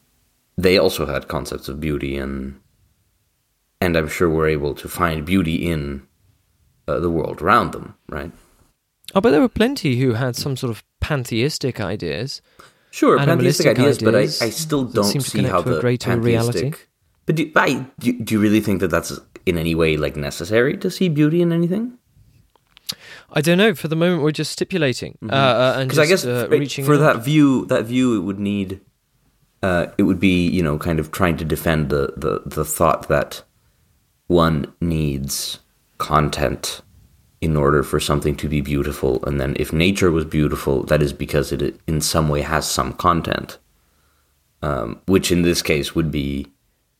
they 0.57 0.77
also 0.77 1.05
had 1.05 1.27
concepts 1.27 1.67
of 1.67 1.79
beauty, 1.79 2.17
and 2.17 2.59
and 3.79 3.95
I'm 3.97 4.07
sure 4.07 4.29
were 4.29 4.47
able 4.47 4.73
to 4.75 4.87
find 4.87 5.25
beauty 5.25 5.69
in 5.69 6.03
uh, 6.87 6.99
the 6.99 7.09
world 7.09 7.41
around 7.41 7.71
them, 7.71 7.95
right? 8.09 8.31
Oh, 9.15 9.21
but 9.21 9.31
there 9.31 9.41
were 9.41 9.49
plenty 9.49 9.97
who 9.99 10.13
had 10.13 10.35
some 10.35 10.55
sort 10.55 10.71
of 10.71 10.83
pantheistic 10.99 11.79
ideas. 11.79 12.41
Sure, 12.91 13.17
pantheistic 13.17 13.65
Animalistic 13.67 13.79
ideas, 13.79 13.97
but 13.99 14.15
I, 14.15 14.45
I 14.45 14.49
still 14.51 14.83
don't 14.83 15.05
seem 15.05 15.21
to 15.21 15.29
see 15.29 15.43
how 15.43 15.61
to 15.61 15.69
a 15.71 15.75
the 15.75 15.81
greater 15.81 16.09
pantheistic. 16.09 16.55
reality. 16.61 16.77
But 17.25 17.35
do, 17.35 17.51
I, 17.55 17.85
do, 17.99 18.13
do 18.19 18.33
you 18.35 18.39
really 18.41 18.59
think 18.61 18.81
that 18.81 18.89
that's 18.89 19.17
in 19.45 19.57
any 19.57 19.75
way 19.75 19.95
like 19.95 20.15
necessary 20.15 20.75
to 20.77 20.89
see 20.91 21.07
beauty 21.07 21.41
in 21.41 21.51
anything? 21.51 21.97
I 23.31 23.39
don't 23.41 23.57
know. 23.57 23.73
For 23.75 23.87
the 23.87 23.95
moment, 23.95 24.23
we're 24.23 24.31
just 24.31 24.51
stipulating 24.51 25.17
uh, 25.29 25.33
uh, 25.33 25.75
and 25.77 25.87
Because 25.89 25.99
I 25.99 26.05
guess 26.05 26.25
uh, 26.25 26.45
for- 26.47 26.57
reaching 26.57 26.83
for 26.83 26.97
that 26.97 27.23
view, 27.23 27.65
that 27.67 27.85
view, 27.85 28.17
it 28.17 28.23
would 28.23 28.39
need, 28.39 28.81
uh, 29.63 29.87
it 29.97 30.03
would 30.03 30.19
be 30.19 30.47
you 30.47 30.63
know 30.63 30.77
kind 30.77 30.99
of 30.99 31.11
trying 31.11 31.37
to 31.37 31.45
defend 31.45 31.89
the 31.89 32.13
the 32.17 32.41
the 32.45 32.65
thought 32.65 33.07
that 33.07 33.43
one 34.27 34.73
needs 34.79 35.59
content 35.97 36.81
in 37.41 37.57
order 37.57 37.81
for 37.81 37.99
something 37.99 38.35
to 38.35 38.47
be 38.47 38.61
beautiful, 38.61 39.23
and 39.25 39.41
then 39.41 39.55
if 39.59 39.73
nature 39.73 40.11
was 40.11 40.25
beautiful, 40.25 40.83
that 40.83 41.01
is 41.01 41.11
because 41.11 41.51
it 41.51 41.79
in 41.87 41.99
some 41.99 42.29
way 42.29 42.41
has 42.41 42.69
some 42.69 42.93
content, 42.93 43.57
um, 44.61 45.01
which 45.07 45.31
in 45.31 45.41
this 45.41 45.61
case 45.61 45.95
would 45.95 46.11
be 46.11 46.47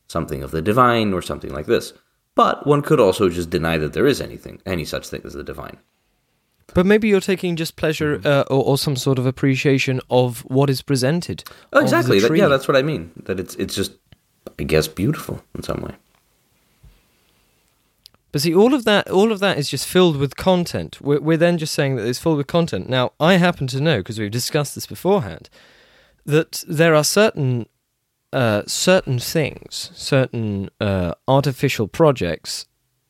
something 0.08 0.42
of 0.42 0.50
the 0.50 0.62
divine 0.62 1.12
or 1.12 1.22
something 1.22 1.52
like 1.52 1.66
this. 1.66 1.92
But 2.34 2.66
one 2.66 2.82
could 2.82 2.98
also 2.98 3.28
just 3.28 3.50
deny 3.50 3.78
that 3.78 3.92
there 3.92 4.06
is 4.06 4.20
anything, 4.20 4.60
any 4.66 4.84
such 4.84 5.08
thing 5.08 5.22
as 5.24 5.34
the 5.34 5.44
divine. 5.44 5.78
But 6.74 6.86
maybe 6.86 7.08
you're 7.08 7.20
taking 7.20 7.56
just 7.56 7.76
pleasure 7.76 8.18
Mm-hmm. 8.18 8.26
uh, 8.26 8.44
or, 8.54 8.64
or 8.64 8.78
some 8.78 8.96
sort 8.96 9.18
of 9.18 9.26
appreciation 9.26 10.00
of 10.08 10.40
what 10.40 10.70
is 10.70 10.82
presented. 10.82 11.44
Oh, 11.72 11.80
exactly. 11.80 12.20
That, 12.20 12.36
yeah, 12.36 12.48
that's 12.48 12.68
what 12.68 12.76
I 12.76 12.82
mean. 12.82 13.10
That 13.24 13.38
it's 13.40 13.54
it's 13.56 13.74
just, 13.74 13.92
I 14.58 14.64
guess, 14.64 14.88
beautiful 14.88 15.42
in 15.54 15.62
some 15.62 15.80
way. 15.82 15.94
But 18.32 18.40
see, 18.40 18.54
all 18.54 18.72
of 18.72 18.84
that, 18.84 19.10
all 19.10 19.30
of 19.30 19.40
that 19.40 19.58
is 19.58 19.68
just 19.68 19.86
filled 19.86 20.16
with 20.16 20.36
content. 20.36 20.98
We're, 21.02 21.20
we're 21.20 21.36
then 21.36 21.58
just 21.58 21.74
saying 21.74 21.96
that 21.96 22.06
it's 22.06 22.18
filled 22.18 22.38
with 22.38 22.46
content. 22.46 22.88
Now, 22.88 23.12
I 23.20 23.36
happen 23.36 23.66
to 23.68 23.80
know 23.80 23.98
because 23.98 24.18
we've 24.18 24.30
discussed 24.30 24.74
this 24.74 24.86
beforehand 24.86 25.50
that 26.24 26.64
there 26.66 26.94
are 26.94 27.04
certain 27.04 27.66
uh, 28.32 28.62
certain 28.66 29.18
things, 29.18 29.90
certain 29.94 30.70
uh, 30.80 31.12
artificial 31.28 31.88
projects 31.88 32.66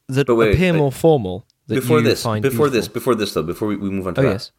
that 0.09 0.29
wait, 0.29 0.55
appear 0.55 0.73
wait. 0.73 0.79
more 0.79 0.91
formal. 0.91 1.47
Before 1.75 2.01
this, 2.01 2.23
before 2.25 2.69
this, 2.69 2.89
before 2.89 3.15
this 3.15 3.35
though, 3.35 3.43
before 3.43 3.69
we, 3.69 3.77
we 3.77 3.91
move 3.91 4.07
on 4.07 4.15
to 4.15 4.21
Oh 4.21 4.25
that, 4.25 4.31
yes. 4.33 4.51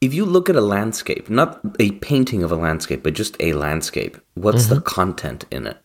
if 0.00 0.12
you 0.14 0.24
look 0.24 0.48
at 0.50 0.56
a 0.56 0.60
landscape, 0.60 1.28
not 1.30 1.60
a 1.78 1.92
painting 1.92 2.42
of 2.42 2.50
a 2.52 2.56
landscape, 2.56 3.02
but 3.02 3.14
just 3.14 3.36
a 3.40 3.52
landscape, 3.52 4.16
what's 4.34 4.64
Mm-hmm. 4.66 4.74
the 4.76 4.80
content 4.82 5.44
in 5.50 5.66
it? 5.66 5.78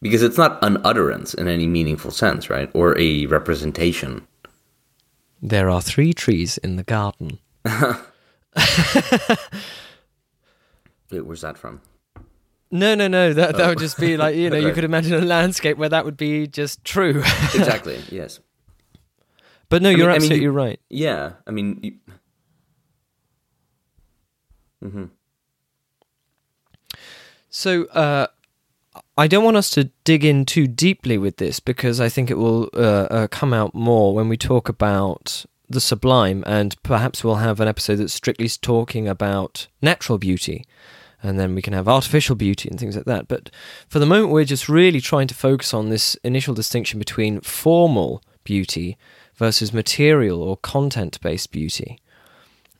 Because 0.00 0.22
it's 0.22 0.36
not 0.38 0.58
an 0.62 0.78
utterance 0.84 1.32
in 1.34 1.46
any 1.46 1.66
meaningful 1.66 2.10
sense, 2.10 2.50
right? 2.50 2.68
Or 2.74 2.98
a 2.98 3.26
representation. 3.26 4.26
There 5.40 5.70
are 5.70 5.80
three 5.80 6.12
trees 6.12 6.58
in 6.58 6.76
the 6.76 6.82
garden. 6.82 7.38
Wait, 11.10 11.20
where's 11.26 11.42
that 11.42 11.58
from? 11.58 11.80
No, 12.74 12.94
no, 12.94 13.06
no. 13.06 13.32
That 13.34 13.54
Oh. 13.54 13.58
that 13.58 13.68
would 13.68 13.78
just 13.78 13.98
be 14.00 14.16
like 14.16 14.34
you 14.34 14.48
know 14.50 14.56
you 14.56 14.72
could 14.72 14.82
imagine 14.84 15.12
a 15.14 15.20
landscape 15.20 15.76
where 15.76 15.90
that 15.90 16.04
would 16.04 16.16
be 16.16 16.46
just 16.48 16.82
true. 16.84 17.18
Exactly. 17.54 18.00
yes. 18.10 18.40
but 19.68 19.82
no, 19.82 19.90
mean- 19.90 19.98
you're 19.98 20.08
I 20.10 20.14
mean, 20.14 20.16
absolutely 20.22 20.42
you- 20.44 20.50
right. 20.52 20.80
Yeah. 20.88 21.32
I 21.46 21.50
mean, 21.50 21.78
you, 21.82 21.92
hmm 24.82 25.04
So 27.50 27.84
uh, 27.86 28.26
I 29.18 29.26
don't 29.28 29.44
want 29.44 29.56
us 29.58 29.70
to 29.70 29.90
dig 30.04 30.24
in 30.24 30.44
too 30.46 30.66
deeply 30.66 31.18
with 31.18 31.36
this 31.36 31.60
because 31.60 32.00
I 32.00 32.08
think 32.08 32.30
it 32.30 32.38
will 32.38 32.70
uh, 32.74 33.06
uh, 33.10 33.26
come 33.28 33.52
out 33.52 33.74
more 33.74 34.14
when 34.14 34.28
we 34.28 34.36
talk 34.36 34.68
about 34.70 35.44
the 35.68 35.80
sublime, 35.80 36.42
and 36.46 36.80
perhaps 36.82 37.22
we'll 37.24 37.36
have 37.36 37.60
an 37.60 37.68
episode 37.68 37.96
that's 37.96 38.12
strictly 38.12 38.48
talking 38.48 39.08
about 39.08 39.68
natural 39.80 40.18
beauty. 40.18 40.64
And 41.22 41.38
then 41.38 41.54
we 41.54 41.62
can 41.62 41.72
have 41.72 41.88
artificial 41.88 42.34
beauty 42.34 42.68
and 42.68 42.78
things 42.78 42.96
like 42.96 43.04
that. 43.04 43.28
But 43.28 43.50
for 43.88 43.98
the 43.98 44.06
moment, 44.06 44.32
we're 44.32 44.44
just 44.44 44.68
really 44.68 45.00
trying 45.00 45.28
to 45.28 45.34
focus 45.34 45.72
on 45.72 45.88
this 45.88 46.16
initial 46.24 46.54
distinction 46.54 46.98
between 46.98 47.40
formal 47.40 48.22
beauty 48.44 48.98
versus 49.36 49.72
material 49.72 50.42
or 50.42 50.56
content 50.56 51.20
based 51.20 51.52
beauty. 51.52 52.00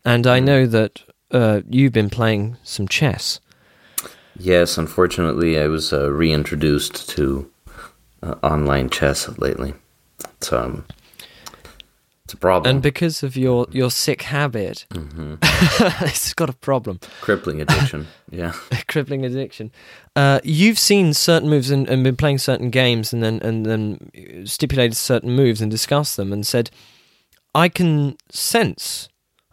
And 0.05 0.27
I 0.27 0.41
know 0.41 0.67
that 0.67 1.03
uh, 1.31 1.61
you've 1.69 1.93
been 1.93 2.11
playing 2.11 2.57
some 2.63 2.89
chess. 2.89 3.41
Yes, 4.39 4.79
unfortunately, 4.79 5.59
I 5.59 5.69
was 5.69 5.93
uh, 5.93 6.11
reintroduced 6.11 7.09
to 7.11 7.51
uh, 8.23 8.35
online 8.43 8.91
chess 8.91 9.29
lately. 9.39 9.75
It's 10.25 10.53
um, 10.53 10.85
it's 12.33 12.39
a 12.39 12.41
problem. 12.41 12.71
And 12.77 12.83
because 12.83 13.23
of 13.23 13.37
your, 13.37 13.67
your 13.71 13.91
sick 13.91 14.23
habit, 14.23 14.87
Mm-hmm. 14.91 15.35
it's 16.07 16.33
got 16.33 16.49
a 16.49 16.55
problem. 16.55 16.99
crippling 17.21 17.61
addiction. 17.65 18.07
yeah. 18.31 18.53
crippling 18.89 19.25
addiction. 19.27 19.71
Uh, 20.17 20.41
you've 20.43 20.79
seen 20.79 21.13
certain 21.13 21.49
moves 21.51 21.71
and, 21.71 21.87
and 21.89 22.03
been 22.03 22.17
playing 22.17 22.39
certain 22.39 22.71
games, 22.71 23.13
and 23.13 23.23
then 23.23 23.39
and 23.43 23.67
then 23.67 24.47
stipulated 24.47 24.97
certain 24.97 25.31
moves 25.37 25.61
and 25.61 25.71
discussed 25.71 26.17
them, 26.17 26.33
and 26.33 26.47
said, 26.47 26.71
"I 27.55 27.69
can 27.69 28.17
sense, 28.31 29.09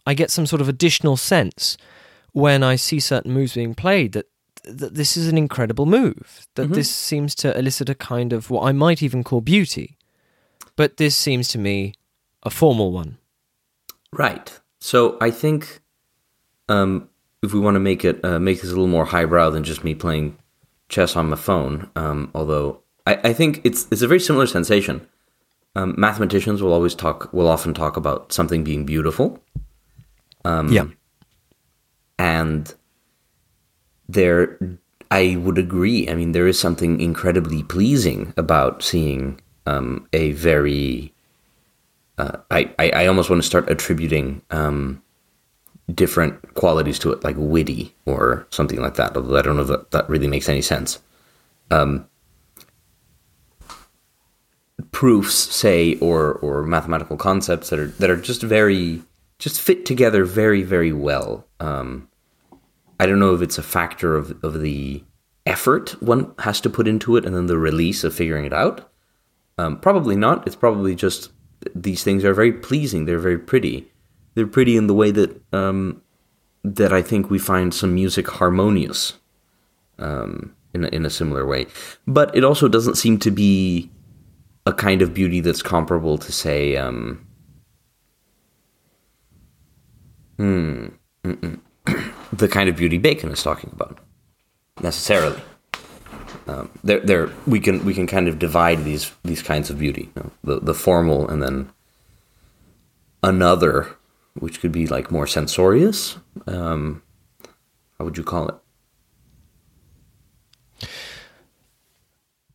I 0.06 0.14
get 0.14 0.32
some 0.32 0.46
sort 0.46 0.62
of 0.62 0.70
additional 0.70 1.18
sense 1.18 1.78
when 2.32 2.64
I 2.64 2.78
see 2.78 3.00
certain 3.02 3.32
moves 3.34 3.56
being 3.56 3.76
played 3.76 4.14
that." 4.14 4.26
That 4.66 4.94
this 4.96 5.16
is 5.18 5.28
an 5.30 5.38
incredible 5.38 5.86
move. 5.86 6.46
That 6.56 6.74
this 6.74 6.90
seems 6.94 7.34
to 7.36 7.58
elicit 7.58 7.90
a 7.90 7.96
kind 7.96 8.34
of 8.34 8.50
what 8.50 8.64
I 8.70 8.74
might 8.74 9.02
even 9.02 9.24
call 9.24 9.40
beauty, 9.42 9.98
but 10.76 10.98
this 10.98 11.16
seems 11.16 11.48
to 11.50 11.58
me 11.58 11.94
a 12.44 12.50
formal 12.50 12.92
one. 12.92 13.18
Right. 14.14 14.60
So 14.80 15.18
I 15.22 15.32
think 15.32 15.82
um, 16.68 17.10
if 17.42 17.54
we 17.54 17.60
want 17.60 17.76
to 17.76 17.80
make 17.80 18.04
it 18.06 18.24
uh, 18.24 18.40
make 18.40 18.62
this 18.62 18.72
a 18.72 18.74
little 18.74 18.88
more 18.88 19.06
highbrow 19.06 19.50
than 19.50 19.64
just 19.64 19.84
me 19.84 19.94
playing 19.96 20.38
chess 20.88 21.16
on 21.16 21.30
my 21.30 21.36
phone, 21.36 21.90
um, 21.96 22.32
although 22.34 22.82
I, 23.06 23.20
I 23.26 23.34
think 23.34 23.62
it's 23.64 23.88
it's 23.92 24.02
a 24.02 24.08
very 24.08 24.20
similar 24.20 24.48
sensation. 24.48 25.08
Um, 25.76 25.94
mathematicians 25.98 26.62
will 26.62 26.74
always 26.74 26.96
talk 26.96 27.32
will 27.34 27.48
often 27.48 27.74
talk 27.74 27.98
about 27.98 28.32
something 28.32 28.64
being 28.64 28.86
beautiful. 28.86 29.42
Um, 30.46 30.72
yeah. 30.72 30.86
and 32.18 32.74
there 34.08 34.58
i 35.12 35.36
would 35.36 35.58
agree 35.58 36.08
i 36.10 36.16
mean 36.16 36.32
there 36.32 36.48
is 36.48 36.58
something 36.58 37.02
incredibly 37.02 37.62
pleasing 37.64 38.34
about 38.38 38.82
seeing 38.82 39.40
um, 39.66 40.08
a 40.14 40.32
very 40.32 41.14
I, 42.80 42.90
I, 42.90 43.06
almost 43.06 43.30
want 43.30 43.42
to 43.42 43.46
start 43.46 43.70
attributing 43.70 44.42
um, 44.52 45.02
different 45.94 46.54
qualities 46.56 47.00
to 47.00 47.12
it 47.12 47.24
like 47.24 47.36
witty 47.38 47.96
or 48.06 48.48
something 48.50 48.82
like 48.82 48.96
that 48.96 49.16
although 49.16 49.38
i 49.38 49.42
don't 49.42 49.56
know 49.56 49.64
if 49.64 49.68
that, 49.68 49.92
that 49.92 50.10
really 50.10 50.28
makes 50.28 50.48
any 50.50 50.62
sense 50.62 51.00
um, 51.72 52.08
proofs 54.92 55.36
say 55.36 55.96
or 55.96 56.34
or 56.36 56.64
mathematical 56.64 57.18
concepts 57.18 57.70
that 57.70 57.80
are 57.80 57.88
that 57.88 58.10
are 58.10 58.18
just 58.18 58.42
very 58.42 59.02
just 59.40 59.60
fit 59.60 59.86
together 59.86 60.26
very 60.26 60.64
very 60.64 60.94
well 60.94 61.46
um, 61.60 62.10
I 63.00 63.06
don't 63.06 63.20
know 63.20 63.34
if 63.34 63.42
it's 63.42 63.58
a 63.58 63.64
factor 63.64 64.16
of, 64.16 64.44
of 64.44 64.62
the 64.62 65.04
effort 65.46 66.02
one 66.02 66.34
has 66.40 66.60
to 66.62 66.70
put 66.70 66.88
into 66.88 67.16
it 67.16 67.26
and 67.26 67.34
then 67.34 67.48
the 67.48 67.58
release 67.58 68.04
of 68.04 68.14
figuring 68.14 68.46
it 68.46 68.54
out. 68.54 68.92
Um, 69.58 69.80
probably 69.80 70.16
not. 70.16 70.46
It's 70.46 70.56
probably 70.56 70.96
just 70.96 71.32
these 71.76 72.04
things 72.04 72.24
are 72.24 72.34
very 72.34 72.54
pleasing. 72.54 73.06
They're 73.06 73.20
very 73.20 73.40
pretty. 73.40 73.92
They're 74.36 74.48
pretty 74.48 74.78
in 74.78 74.88
the 74.88 74.94
way 74.94 75.12
that 75.12 75.42
um, 75.54 76.02
that 76.64 76.94
I 76.94 77.02
think 77.02 77.30
we 77.30 77.40
find 77.40 77.74
some 77.74 77.96
music 77.96 78.28
harmonious 78.28 79.14
um, 79.98 80.56
in 80.74 80.86
a, 80.86 80.88
in 80.90 81.06
a 81.06 81.10
similar 81.10 81.46
way. 81.46 81.68
But 82.08 82.36
it 82.36 82.44
also 82.44 82.68
doesn't 82.68 82.96
seem 82.96 83.20
to 83.20 83.32
be 83.32 83.90
a 84.66 84.74
kind 84.74 85.02
of 85.02 85.14
beauty 85.14 85.40
that's 85.40 85.62
comparable 85.62 86.18
to 86.18 86.32
say. 86.32 86.78
Um, 86.78 87.28
hmm. 90.38 90.88
the 92.34 92.48
kind 92.48 92.70
of 92.70 92.76
beauty 92.76 92.98
Bacon 92.98 93.32
is 93.32 93.44
talking 93.44 93.72
about 93.74 94.00
necessarily. 94.82 95.42
Um, 96.50 96.70
there, 96.84 97.00
there, 97.00 97.30
we 97.46 97.60
can 97.60 97.86
we 97.86 97.94
can 97.94 98.08
kind 98.08 98.28
of 98.28 98.40
divide 98.40 98.84
these 98.84 99.12
these 99.24 99.44
kinds 99.44 99.70
of 99.70 99.78
beauty, 99.78 100.10
you 100.16 100.22
know, 100.24 100.32
the 100.44 100.60
the 100.60 100.74
formal 100.74 101.28
and 101.30 101.44
then 101.44 101.70
another, 103.22 103.96
which 104.34 104.60
could 104.62 104.72
be 104.72 104.88
like 104.88 105.12
more 105.12 105.28
censorious. 105.28 106.18
Um, 106.48 107.04
how 107.98 108.06
would 108.06 108.18
you 108.18 108.24
call 108.24 108.48
it? 108.50 108.56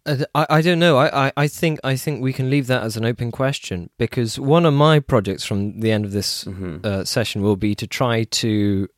Uh, 0.07 0.25
I, 0.35 0.47
I 0.51 0.61
don't 0.63 0.79
know. 0.79 0.97
I, 0.99 1.27
I, 1.29 1.33
I 1.37 1.49
think 1.49 1.79
I 1.85 1.97
think 1.97 2.23
we 2.23 2.33
can 2.33 2.51
leave 2.51 2.67
that 2.67 2.83
as 2.83 2.97
an 2.97 3.05
open 3.05 3.31
question 3.31 3.91
because 3.99 4.39
one 4.39 4.67
of 4.67 4.75
my 4.75 5.01
projects 5.01 5.45
from 5.45 5.81
the 5.81 5.91
end 5.93 6.05
of 6.05 6.13
this 6.13 6.45
Mhm. 6.45 6.85
uh, 6.85 7.05
session 7.05 7.43
will 7.43 7.57
be 7.57 7.75
to 7.75 7.87
try 7.87 8.25
to 8.25 8.89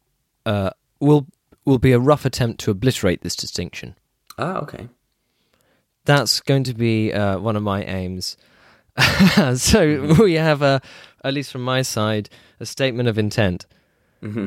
uh, 0.46 0.70
will 1.00 1.26
will 1.64 1.78
be 1.78 1.92
a 1.92 1.98
rough 1.98 2.24
attempt 2.24 2.60
to 2.60 2.70
obliterate 2.70 3.20
this 3.22 3.36
distinction. 3.36 3.94
Ah, 4.38 4.58
okay. 4.58 4.88
That's 6.04 6.40
going 6.40 6.64
to 6.64 6.74
be 6.74 7.12
uh, 7.12 7.38
one 7.38 7.56
of 7.56 7.62
my 7.62 7.82
aims. 7.84 8.36
so 9.56 10.14
we 10.20 10.34
have 10.34 10.62
a, 10.62 10.80
at 11.24 11.34
least 11.34 11.50
from 11.52 11.62
my 11.62 11.82
side, 11.82 12.28
a 12.60 12.66
statement 12.66 13.08
of 13.08 13.18
intent. 13.18 13.66
hmm 14.20 14.46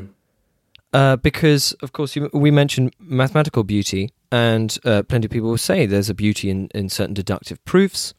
Uh, 0.93 1.15
because, 1.17 1.73
of 1.83 1.91
course, 1.91 2.15
you, 2.15 2.29
we 2.33 2.49
mentioned 2.51 2.91
mathematical 2.99 3.63
beauty, 3.63 4.09
and 4.31 4.77
uh, 4.85 5.03
plenty 5.03 5.25
of 5.25 5.31
people 5.31 5.49
will 5.49 5.57
say 5.57 5.85
there's 5.85 6.09
a 6.09 6.15
beauty 6.15 6.49
in, 6.49 6.67
in 6.73 6.89
certain 6.89 7.13
deductive 7.13 7.63
proofs. 7.65 8.13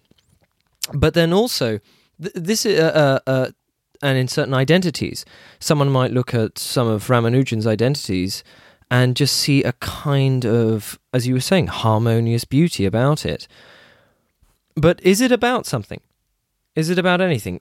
But 0.93 1.15
then 1.15 1.33
also, 1.33 1.81
th- 2.23 2.35
this 2.35 2.65
is, 2.67 2.79
uh, 2.79 3.19
uh, 3.27 3.31
uh, 3.31 3.51
and 4.03 4.19
in 4.19 4.29
certain 4.29 4.55
identities, 4.55 5.25
someone 5.59 5.91
might 5.91 6.13
look 6.13 6.33
at 6.35 6.59
some 6.59 6.87
of 6.87 7.09
Ramanujan's 7.09 7.67
identities 7.67 8.45
and 8.91 9.17
just 9.17 9.37
see 9.37 9.63
a 9.63 9.73
kind 9.75 10.45
of, 10.45 10.99
as 11.13 11.27
you 11.27 11.35
were 11.35 11.41
saying, 11.41 11.69
harmonious 11.69 12.45
beauty 12.45 12.85
about 12.85 13.25
it. 13.25 13.47
But 14.75 15.01
is 15.03 15.21
it 15.21 15.33
about 15.33 15.67
something? 15.67 16.01
Is 16.75 16.91
it 16.91 16.99
about 16.99 17.21
anything? 17.21 17.61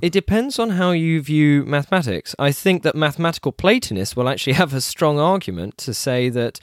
It 0.00 0.12
depends 0.12 0.58
on 0.58 0.70
how 0.70 0.92
you 0.92 1.20
view 1.20 1.64
mathematics. 1.64 2.34
I 2.38 2.52
think 2.52 2.82
that 2.84 2.94
mathematical 2.94 3.52
Platonists 3.52 4.16
will 4.16 4.28
actually 4.28 4.54
have 4.54 4.72
a 4.72 4.80
strong 4.80 5.18
argument 5.18 5.76
to 5.78 5.92
say 5.92 6.30
that 6.30 6.58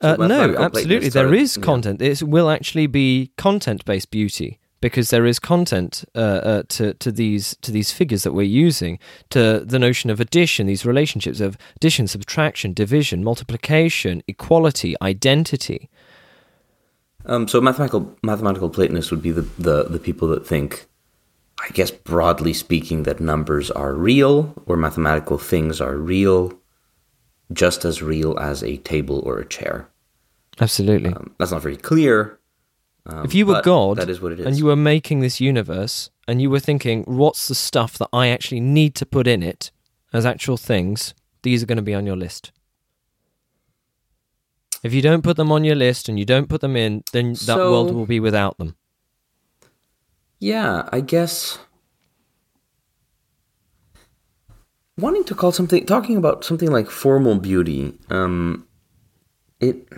So 0.00 0.10
uh, 0.10 0.26
no, 0.26 0.56
absolutely, 0.56 1.08
there 1.08 1.34
is 1.34 1.50
is 1.50 1.56
yeah. 1.56 1.64
content. 1.64 2.00
It 2.00 2.22
will 2.22 2.50
actually 2.50 2.86
be 2.86 3.32
content-based 3.36 4.10
beauty 4.10 4.58
because 4.80 5.10
there 5.10 5.26
is 5.26 5.38
content 5.38 6.04
uh, 6.14 6.18
uh, 6.18 6.62
to 6.68 6.94
to 6.94 7.10
these 7.10 7.56
to 7.62 7.72
these 7.72 7.92
figures 7.92 8.22
that 8.22 8.32
we're 8.32 8.42
using. 8.42 8.98
To 9.30 9.60
the 9.60 9.78
notion 9.78 10.10
of 10.10 10.20
addition, 10.20 10.66
these 10.66 10.86
relationships 10.86 11.40
of 11.40 11.56
addition, 11.76 12.06
subtraction, 12.06 12.72
division, 12.72 13.24
multiplication, 13.24 14.22
equality, 14.28 14.94
identity. 15.02 15.88
Um, 17.26 17.46
so 17.48 17.60
mathematical 17.60 18.16
mathematical 18.22 18.70
Platonists 18.70 19.10
would 19.10 19.22
be 19.22 19.32
the, 19.32 19.42
the, 19.58 19.84
the 19.84 19.98
people 19.98 20.28
that 20.28 20.46
think, 20.46 20.86
I 21.60 21.68
guess 21.72 21.90
broadly 21.90 22.54
speaking, 22.54 23.02
that 23.02 23.20
numbers 23.20 23.70
are 23.70 23.94
real 23.94 24.54
or 24.66 24.76
mathematical 24.76 25.36
things 25.36 25.80
are 25.80 25.96
real, 25.96 26.58
just 27.52 27.84
as 27.84 28.02
real 28.02 28.38
as 28.38 28.62
a 28.62 28.78
table 28.78 29.20
or 29.26 29.38
a 29.38 29.46
chair. 29.46 29.88
Absolutely. 30.60 31.12
Um, 31.12 31.34
that's 31.38 31.52
not 31.52 31.62
very 31.62 31.76
clear. 31.76 32.37
Um, 33.08 33.24
if 33.24 33.34
you 33.34 33.46
were 33.46 33.62
God 33.62 33.96
that 33.96 34.10
is 34.10 34.20
what 34.20 34.32
it 34.32 34.40
is. 34.40 34.46
and 34.46 34.56
you 34.58 34.66
were 34.66 34.76
making 34.76 35.20
this 35.20 35.40
universe 35.40 36.10
and 36.26 36.42
you 36.42 36.50
were 36.50 36.60
thinking, 36.60 37.04
what's 37.04 37.48
the 37.48 37.54
stuff 37.54 37.96
that 37.98 38.08
I 38.12 38.28
actually 38.28 38.60
need 38.60 38.94
to 38.96 39.06
put 39.06 39.26
in 39.26 39.42
it 39.42 39.70
as 40.12 40.26
actual 40.26 40.58
things, 40.58 41.14
these 41.42 41.62
are 41.62 41.66
going 41.66 41.76
to 41.76 41.82
be 41.82 41.94
on 41.94 42.04
your 42.06 42.16
list. 42.16 42.52
If 44.82 44.92
you 44.92 45.00
don't 45.02 45.22
put 45.22 45.36
them 45.36 45.50
on 45.50 45.64
your 45.64 45.74
list 45.74 46.08
and 46.08 46.18
you 46.18 46.24
don't 46.26 46.48
put 46.48 46.60
them 46.60 46.76
in, 46.76 47.02
then 47.12 47.32
that 47.32 47.38
So- 47.38 47.72
world 47.72 47.94
will 47.94 48.06
be 48.06 48.20
without 48.20 48.58
them. 48.58 48.76
Yeah, 50.38 50.88
I 50.92 51.00
guess 51.00 51.58
wanting 54.98 55.24
to 55.24 55.34
call 55.34 55.52
something 55.52 55.84
talking 55.86 56.16
about 56.16 56.44
something 56.44 56.70
like 56.70 56.90
formal 56.90 57.36
beauty, 57.36 57.98
um 58.10 58.66
it 59.60 59.88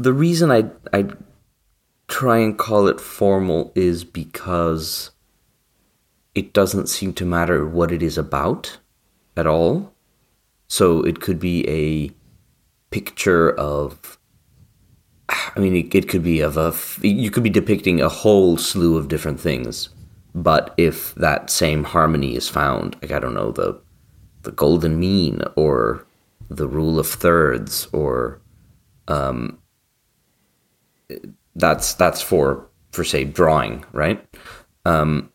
the 0.00 0.12
reason 0.12 0.50
I 0.50 0.64
I 0.92 1.08
try 2.08 2.38
and 2.38 2.58
call 2.58 2.88
it 2.88 3.00
formal 3.00 3.72
is 3.74 4.04
because 4.04 5.10
it 6.34 6.52
doesn't 6.52 6.88
seem 6.88 7.12
to 7.14 7.24
matter 7.24 7.66
what 7.66 7.92
it 7.92 8.02
is 8.02 8.16
about 8.18 8.78
at 9.36 9.46
all. 9.46 9.92
So 10.68 11.02
it 11.02 11.20
could 11.20 11.38
be 11.38 11.68
a 11.68 12.10
picture 12.90 13.52
of 13.52 14.18
I 15.28 15.60
mean, 15.60 15.76
it, 15.76 15.94
it 15.94 16.08
could 16.08 16.22
be 16.22 16.40
of 16.40 16.56
a. 16.56 16.74
You 17.06 17.30
could 17.30 17.42
be 17.42 17.50
depicting 17.50 18.00
a 18.00 18.08
whole 18.08 18.56
slew 18.56 18.96
of 18.96 19.08
different 19.08 19.38
things, 19.38 19.90
but 20.34 20.74
if 20.76 21.14
that 21.16 21.50
same 21.50 21.84
harmony 21.84 22.34
is 22.34 22.48
found, 22.48 22.96
like 23.00 23.12
I 23.12 23.20
don't 23.20 23.34
know 23.34 23.52
the, 23.52 23.80
the 24.42 24.50
golden 24.52 24.98
mean 24.98 25.42
or 25.54 26.04
the 26.48 26.66
rule 26.66 26.98
of 26.98 27.06
thirds, 27.06 27.86
or, 27.92 28.40
um, 29.06 29.59
that's 31.54 31.94
that's 31.94 32.22
for 32.22 32.68
for 32.92 33.04
say 33.04 33.24
drawing, 33.24 33.84
right? 33.92 34.24
Um, 34.84 35.30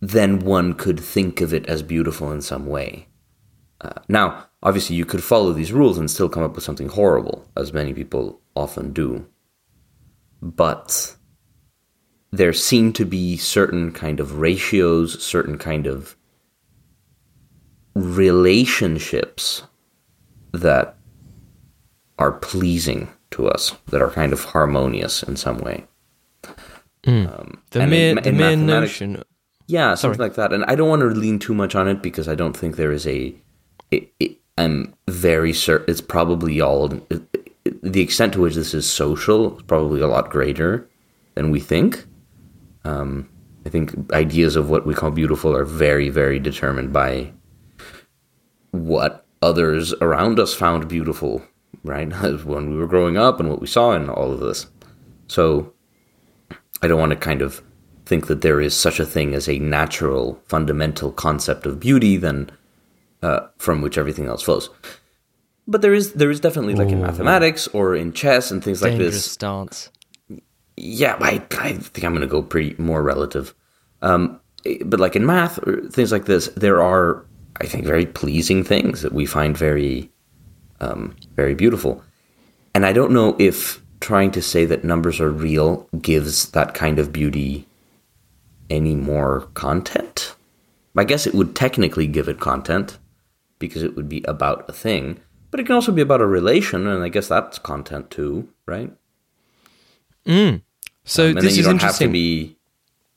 then 0.00 0.40
one 0.40 0.74
could 0.74 1.00
think 1.00 1.40
of 1.40 1.54
it 1.54 1.66
as 1.66 1.82
beautiful 1.82 2.30
in 2.32 2.42
some 2.42 2.66
way. 2.66 3.08
Uh, 3.80 4.00
now, 4.08 4.46
obviously, 4.62 4.96
you 4.96 5.04
could 5.04 5.22
follow 5.22 5.52
these 5.52 5.72
rules 5.72 5.98
and 5.98 6.10
still 6.10 6.28
come 6.28 6.42
up 6.42 6.54
with 6.54 6.64
something 6.64 6.88
horrible, 6.88 7.46
as 7.56 7.72
many 7.72 7.92
people 7.92 8.40
often 8.54 8.92
do. 8.92 9.26
But 10.42 11.16
there 12.30 12.52
seem 12.52 12.92
to 12.94 13.04
be 13.04 13.36
certain 13.36 13.92
kind 13.92 14.20
of 14.20 14.38
ratios, 14.38 15.22
certain 15.22 15.58
kind 15.58 15.86
of 15.86 16.16
relationships 17.94 19.62
that 20.52 20.96
are 22.18 22.32
pleasing 22.32 23.08
to 23.32 23.48
us, 23.48 23.74
that 23.88 24.00
are 24.02 24.10
kind 24.10 24.32
of 24.32 24.44
harmonious 24.44 25.22
in 25.22 25.36
some 25.36 25.58
way. 25.58 25.84
Um, 27.06 27.62
The 27.70 27.86
mere, 27.86 28.14
the 28.16 28.32
mere 28.32 28.56
notion. 28.56 29.22
yeah, 29.68 29.94
something 29.94 30.18
Sorry. 30.18 30.28
like 30.28 30.36
that. 30.36 30.52
And 30.52 30.64
I 30.66 30.74
don't 30.74 30.88
want 30.88 31.02
to 31.02 31.08
lean 31.08 31.38
too 31.38 31.54
much 31.54 31.74
on 31.74 31.86
it 31.88 32.02
because 32.02 32.28
I 32.28 32.34
don't 32.34 32.56
think 32.56 32.76
there 32.76 32.92
is 32.92 33.06
a. 33.06 33.34
It, 33.90 34.12
it, 34.18 34.38
I'm 34.58 34.94
very 35.08 35.52
certain 35.52 35.88
it's 35.90 36.00
probably 36.00 36.60
all. 36.60 36.92
It- 37.10 37.22
the 37.82 38.00
extent 38.00 38.32
to 38.34 38.40
which 38.40 38.54
this 38.54 38.72
is 38.74 38.88
social 38.88 39.56
is 39.56 39.62
probably 39.64 40.00
a 40.00 40.06
lot 40.06 40.30
greater 40.30 40.88
than 41.34 41.50
we 41.50 41.58
think. 41.58 42.06
Um, 42.84 43.28
I 43.64 43.68
think 43.70 44.12
ideas 44.12 44.54
of 44.54 44.70
what 44.70 44.86
we 44.86 44.94
call 44.94 45.10
beautiful 45.10 45.54
are 45.56 45.64
very, 45.64 46.08
very 46.08 46.38
determined 46.38 46.92
by 46.92 47.32
what 48.70 49.26
others 49.42 49.92
around 50.00 50.38
us 50.38 50.54
found 50.54 50.88
beautiful, 50.88 51.42
right? 51.84 52.10
when 52.44 52.70
we 52.70 52.76
were 52.76 52.86
growing 52.86 53.16
up 53.16 53.40
and 53.40 53.48
what 53.48 53.60
we 53.60 53.66
saw 53.66 53.92
in 53.92 54.08
all 54.08 54.32
of 54.32 54.40
this. 54.40 54.66
So 55.28 55.72
I 56.82 56.88
don't 56.88 57.00
want 57.00 57.10
to 57.10 57.16
kind 57.16 57.42
of 57.42 57.62
think 58.04 58.28
that 58.28 58.42
there 58.42 58.60
is 58.60 58.74
such 58.74 59.00
a 59.00 59.06
thing 59.06 59.34
as 59.34 59.48
a 59.48 59.58
natural, 59.58 60.40
fundamental 60.46 61.10
concept 61.10 61.66
of 61.66 61.80
beauty, 61.80 62.16
then 62.16 62.50
uh, 63.22 63.40
from 63.58 63.82
which 63.82 63.98
everything 63.98 64.26
else 64.26 64.42
flows. 64.42 64.70
But 65.66 65.82
there 65.82 65.94
is 65.94 66.12
there 66.12 66.30
is 66.30 66.38
definitely 66.38 66.76
like 66.76 66.90
in 66.90 67.02
mathematics 67.02 67.66
or 67.68 67.96
in 67.96 68.12
chess 68.12 68.52
and 68.52 68.62
things 68.62 68.82
like 68.82 68.96
this. 68.96 69.32
stance. 69.32 69.90
Yeah, 70.76 71.16
I 71.20 71.42
I 71.58 71.72
think 71.72 72.04
I'm 72.04 72.12
going 72.12 72.20
to 72.20 72.28
go 72.28 72.42
pretty 72.42 72.80
more 72.80 73.02
relative. 73.02 73.52
Um, 74.00 74.40
but 74.84 75.00
like 75.00 75.16
in 75.16 75.26
math 75.26 75.58
or 75.66 75.80
things 75.88 76.12
like 76.12 76.26
this, 76.26 76.46
there 76.56 76.80
are 76.80 77.26
I 77.60 77.66
think 77.66 77.84
very 77.84 78.06
pleasing 78.06 78.62
things 78.62 79.02
that 79.02 79.12
we 79.12 79.26
find 79.26 79.58
very 79.58 80.10
um, 80.80 81.16
very 81.34 81.54
beautiful. 81.54 82.02
And 82.74 82.84
I 82.84 82.92
don't 82.92 83.12
know 83.12 83.36
if 83.38 83.82
trying 84.00 84.30
to 84.32 84.42
say 84.42 84.64
that 84.66 84.84
numbers 84.84 85.20
are 85.20 85.30
real 85.30 85.88
gives 86.00 86.50
that 86.50 86.74
kind 86.74 86.98
of 86.98 87.12
beauty 87.12 87.66
any 88.68 88.94
more 88.94 89.48
content. 89.54 90.34
I 90.96 91.04
guess 91.04 91.26
it 91.26 91.34
would 91.34 91.54
technically 91.54 92.06
give 92.06 92.28
it 92.28 92.40
content 92.40 92.98
because 93.58 93.82
it 93.82 93.96
would 93.96 94.08
be 94.08 94.22
about 94.26 94.68
a 94.68 94.72
thing, 94.72 95.20
but 95.50 95.60
it 95.60 95.64
can 95.66 95.74
also 95.74 95.92
be 95.92 96.02
about 96.02 96.20
a 96.20 96.26
relation, 96.26 96.86
and 96.86 97.02
I 97.02 97.08
guess 97.08 97.28
that's 97.28 97.58
content 97.58 98.10
too, 98.10 98.48
right? 98.66 98.92
Mm. 100.26 100.62
So 101.04 101.24
Um, 101.24 101.28
and 101.30 101.36
this 101.38 101.44
then 101.44 101.54
you 101.54 101.60
is 101.60 101.66
don't 101.66 101.82
have 101.82 101.98
to 101.98 102.08
be 102.08 102.56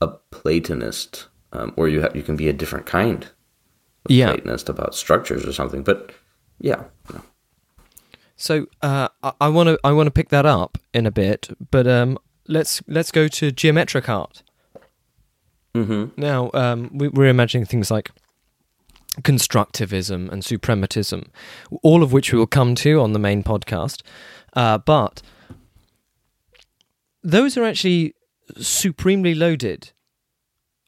a 0.02 0.08
Platonist, 0.08 1.28
um, 1.52 1.74
or 1.76 1.88
you 1.88 2.02
ha- 2.02 2.12
you 2.14 2.22
can 2.22 2.36
be 2.36 2.48
a 2.48 2.54
different 2.54 2.86
kind 2.86 3.24
of 3.24 4.12
Yeah. 4.12 4.32
Platonist 4.32 4.70
about 4.70 4.96
structures 4.96 5.46
or 5.46 5.54
something. 5.54 5.84
But 5.84 6.12
yeah, 6.60 6.84
no. 7.14 7.22
So 8.40 8.68
uh, 8.82 9.10
I 9.42 9.50
want 9.50 9.68
to 9.68 9.78
I 9.84 9.92
want 9.92 10.08
to 10.08 10.12
pick 10.12 10.30
that 10.30 10.46
up 10.46 10.78
in 10.94 11.06
a 11.06 11.12
bit, 11.12 11.50
but 11.72 11.86
um, 11.86 12.18
let's 12.48 12.82
let's 12.88 13.12
go 13.12 13.28
to 13.28 13.52
geometric 13.52 14.08
art. 14.08 14.44
Mhm. 15.76 16.12
Now 16.18 16.50
um, 16.54 16.90
we, 16.94 17.10
we're 17.10 17.28
imagining 17.28 17.66
things 17.66 17.92
like 17.92 18.12
constructivism 19.24 20.32
and 20.32 20.42
suprematism, 20.42 21.28
all 21.84 22.02
of 22.02 22.14
which 22.14 22.32
we 22.32 22.40
will 22.40 22.48
come 22.48 22.76
to 22.76 23.02
on 23.02 23.12
the 23.12 23.20
main 23.20 23.44
podcast. 23.44 24.04
Uh, 24.54 24.78
but 24.78 25.22
those 27.22 27.58
are 27.58 27.66
actually 27.66 28.16
supremely 28.58 29.36
loaded. 29.36 29.92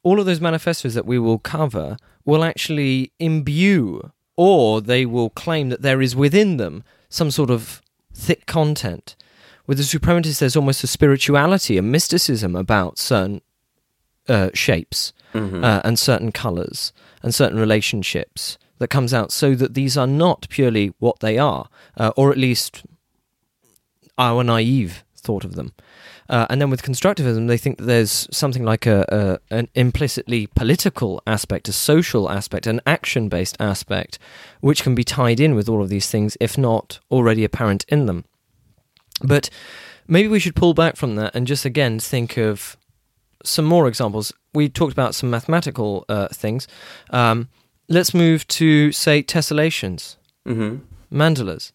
All 0.03 0.21
of 0.21 0.25
those 0.25 0.39
manifestos 0.39 0.93
that 0.93 1.05
we 1.05 1.19
will 1.19 1.37
cover 1.37 1.97
will 2.23 2.45
actually 2.45 3.11
imbue, 3.19 4.09
or 4.37 4.79
they 4.79 5.05
will 5.05 5.29
claim 5.29 5.67
that 5.67 5.81
there 5.81 6.01
is 6.01 6.15
within 6.15 6.55
them 6.55 6.85
some 7.11 7.29
sort 7.29 7.51
of 7.51 7.81
thick 8.13 8.47
content, 8.47 9.15
with 9.67 9.77
the 9.77 9.83
suprematist, 9.83 10.39
there's 10.39 10.55
almost 10.55 10.83
a 10.83 10.87
spirituality, 10.87 11.77
a 11.77 11.81
mysticism 11.83 12.55
about 12.55 12.97
certain 12.97 13.41
uh, 14.27 14.49
shapes 14.53 15.13
Mhm. 15.33 15.63
uh, 15.63 15.81
and 15.85 15.97
certain 15.99 16.31
colors 16.31 16.91
and 17.23 17.33
certain 17.33 17.59
relationships 17.59 18.57
that 18.79 18.89
comes 18.89 19.13
out 19.13 19.31
so 19.31 19.55
that 19.55 19.73
these 19.75 19.95
are 19.97 20.07
not 20.07 20.47
purely 20.49 20.93
what 20.99 21.19
they 21.21 21.37
are, 21.37 21.69
uh, 21.97 22.11
or 22.17 22.31
at 22.31 22.37
least 22.37 22.83
our 24.17 24.43
naive 24.43 25.03
thought 25.15 25.43
of 25.45 25.55
them. 25.55 25.73
Uh, 26.31 26.47
and 26.49 26.61
then 26.61 26.69
with 26.69 26.81
constructivism, 26.81 27.47
they 27.49 27.57
think 27.57 27.77
that 27.77 27.83
there's 27.83 28.25
something 28.31 28.63
like 28.63 28.85
a, 28.85 29.05
a 29.51 29.55
an 29.59 29.67
implicitly 29.75 30.47
political 30.55 31.21
aspect, 31.27 31.67
a 31.67 31.73
social 31.73 32.29
aspect, 32.29 32.65
an 32.67 32.79
action 32.85 33.27
based 33.27 33.57
aspect, 33.59 34.17
which 34.61 34.81
can 34.81 34.95
be 34.95 35.03
tied 35.03 35.39
in 35.41 35.55
with 35.55 35.67
all 35.69 35.81
of 35.83 35.89
these 35.89 36.09
things, 36.09 36.37
if 36.39 36.57
not 36.57 36.99
already 37.11 37.43
apparent 37.43 37.83
in 37.89 38.05
them. 38.05 38.23
But 39.21 39.49
maybe 40.07 40.29
we 40.29 40.39
should 40.39 40.55
pull 40.55 40.73
back 40.73 40.95
from 40.95 41.15
that 41.15 41.35
and 41.35 41.45
just 41.45 41.65
again 41.65 41.99
think 41.99 42.37
of 42.37 42.77
some 43.43 43.65
more 43.65 43.87
examples. 43.89 44.31
We 44.53 44.69
talked 44.69 44.93
about 44.93 45.15
some 45.15 45.29
mathematical 45.29 46.05
uh, 46.07 46.29
things. 46.29 46.65
Um, 47.09 47.49
let's 47.89 48.13
move 48.13 48.47
to, 48.47 48.91
say, 48.93 49.21
tessellations, 49.23 50.15
Mhm. 50.47 50.79
mandalas. 51.11 51.71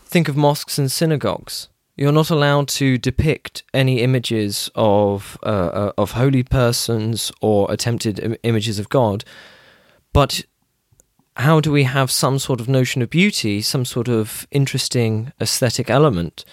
Think 0.00 0.28
of 0.28 0.36
mosques 0.36 0.78
and 0.78 0.90
synagogues. 0.90 1.68
You're 1.96 2.12
not 2.12 2.30
allowed 2.30 2.68
to 2.68 2.98
depict 2.98 3.62
any 3.72 4.00
images 4.02 4.70
of 4.74 5.38
uh, 5.42 5.46
uh, 5.46 5.92
of 5.96 6.12
holy 6.12 6.42
persons 6.42 7.32
or 7.40 7.70
attempted 7.72 8.18
Im- 8.20 8.36
images 8.42 8.78
of 8.78 8.88
God, 8.90 9.24
but 10.12 10.44
how 11.36 11.60
do 11.60 11.72
we 11.72 11.84
have 11.84 12.10
some 12.10 12.38
sort 12.38 12.60
of 12.60 12.68
notion 12.68 13.02
of 13.02 13.08
beauty, 13.10 13.62
some 13.62 13.84
sort 13.84 14.08
of 14.08 14.46
interesting 14.50 15.32
aesthetic 15.40 15.88
element 15.90 16.44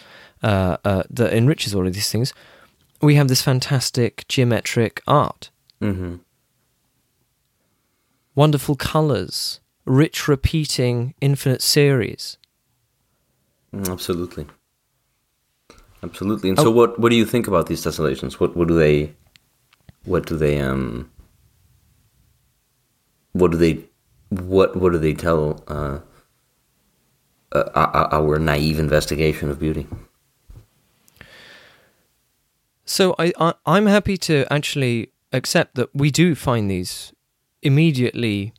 uh, 0.41 0.77
uh, 0.85 1.03
that 1.09 1.33
enriches 1.33 1.75
all 1.75 1.87
of 1.87 1.93
these 1.93 2.09
things? 2.11 2.33
We 3.01 3.15
have 3.15 3.27
this 3.27 3.41
fantastic 3.41 4.25
geometric 4.29 5.01
art, 5.07 5.51
Mhm. 5.81 6.19
wonderful 8.35 8.75
colors, 8.75 9.59
rich 9.85 10.27
repeating 10.27 11.13
infinite 11.21 11.61
series. 11.61 12.37
Mm, 13.73 13.89
Absolutely. 13.91 14.45
Absolutely. 16.03 16.49
And 16.49 16.59
Oh. 16.59 16.63
so 16.63 16.71
what 16.71 16.99
what 16.99 17.09
do 17.09 17.15
you 17.15 17.25
think 17.25 17.47
about 17.47 17.67
these 17.67 17.81
tessellations? 17.83 18.33
What 18.39 18.55
what 18.57 18.67
do 18.67 18.75
they 18.77 19.13
what 20.05 20.25
do 20.27 20.35
they 20.37 20.59
um 20.59 21.09
what 23.31 23.51
do 23.51 23.57
they 23.57 23.85
what 24.29 24.75
what 24.75 24.91
do 24.91 24.99
they 24.99 25.13
tell 25.13 25.63
uh, 25.67 25.99
uh, 27.53 27.69
our 27.75 28.13
our 28.13 28.39
naive 28.39 28.79
investigation 28.79 29.49
of 29.49 29.59
beauty? 29.59 29.87
So 32.85 33.15
I, 33.17 33.31
I 33.39 33.53
I'm 33.65 33.85
happy 33.87 34.17
to 34.17 34.45
actually 34.51 35.11
accept 35.31 35.75
that 35.75 35.89
we 35.95 36.11
do 36.11 36.35
find 36.35 36.69
these 36.69 37.13
immediately 37.61 38.53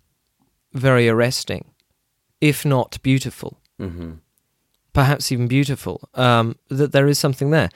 very 0.72 1.08
arresting, 1.08 1.64
if 2.40 2.64
not 2.64 2.98
beautiful, 3.02 3.60
Mhm. 3.78 4.18
Perhaps 4.94 5.30
even 5.30 5.46
beautiful. 5.46 6.08
Um, 6.14 6.56
that 6.68 6.92
there 6.92 7.06
is 7.06 7.18
something 7.18 7.50
there, 7.50 7.68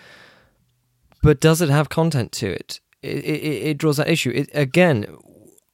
but 1.23 1.41
does 1.41 1.61
it 1.61 1.69
have 1.69 1.91
content 1.91 2.33
to 2.33 2.51
it? 2.51 2.81
It, 3.03 3.25
it, 3.25 3.63
it 3.71 3.79
draws 3.79 3.99
that 3.99 4.09
issue. 4.09 4.31
It, 4.35 4.49
again, 4.55 5.07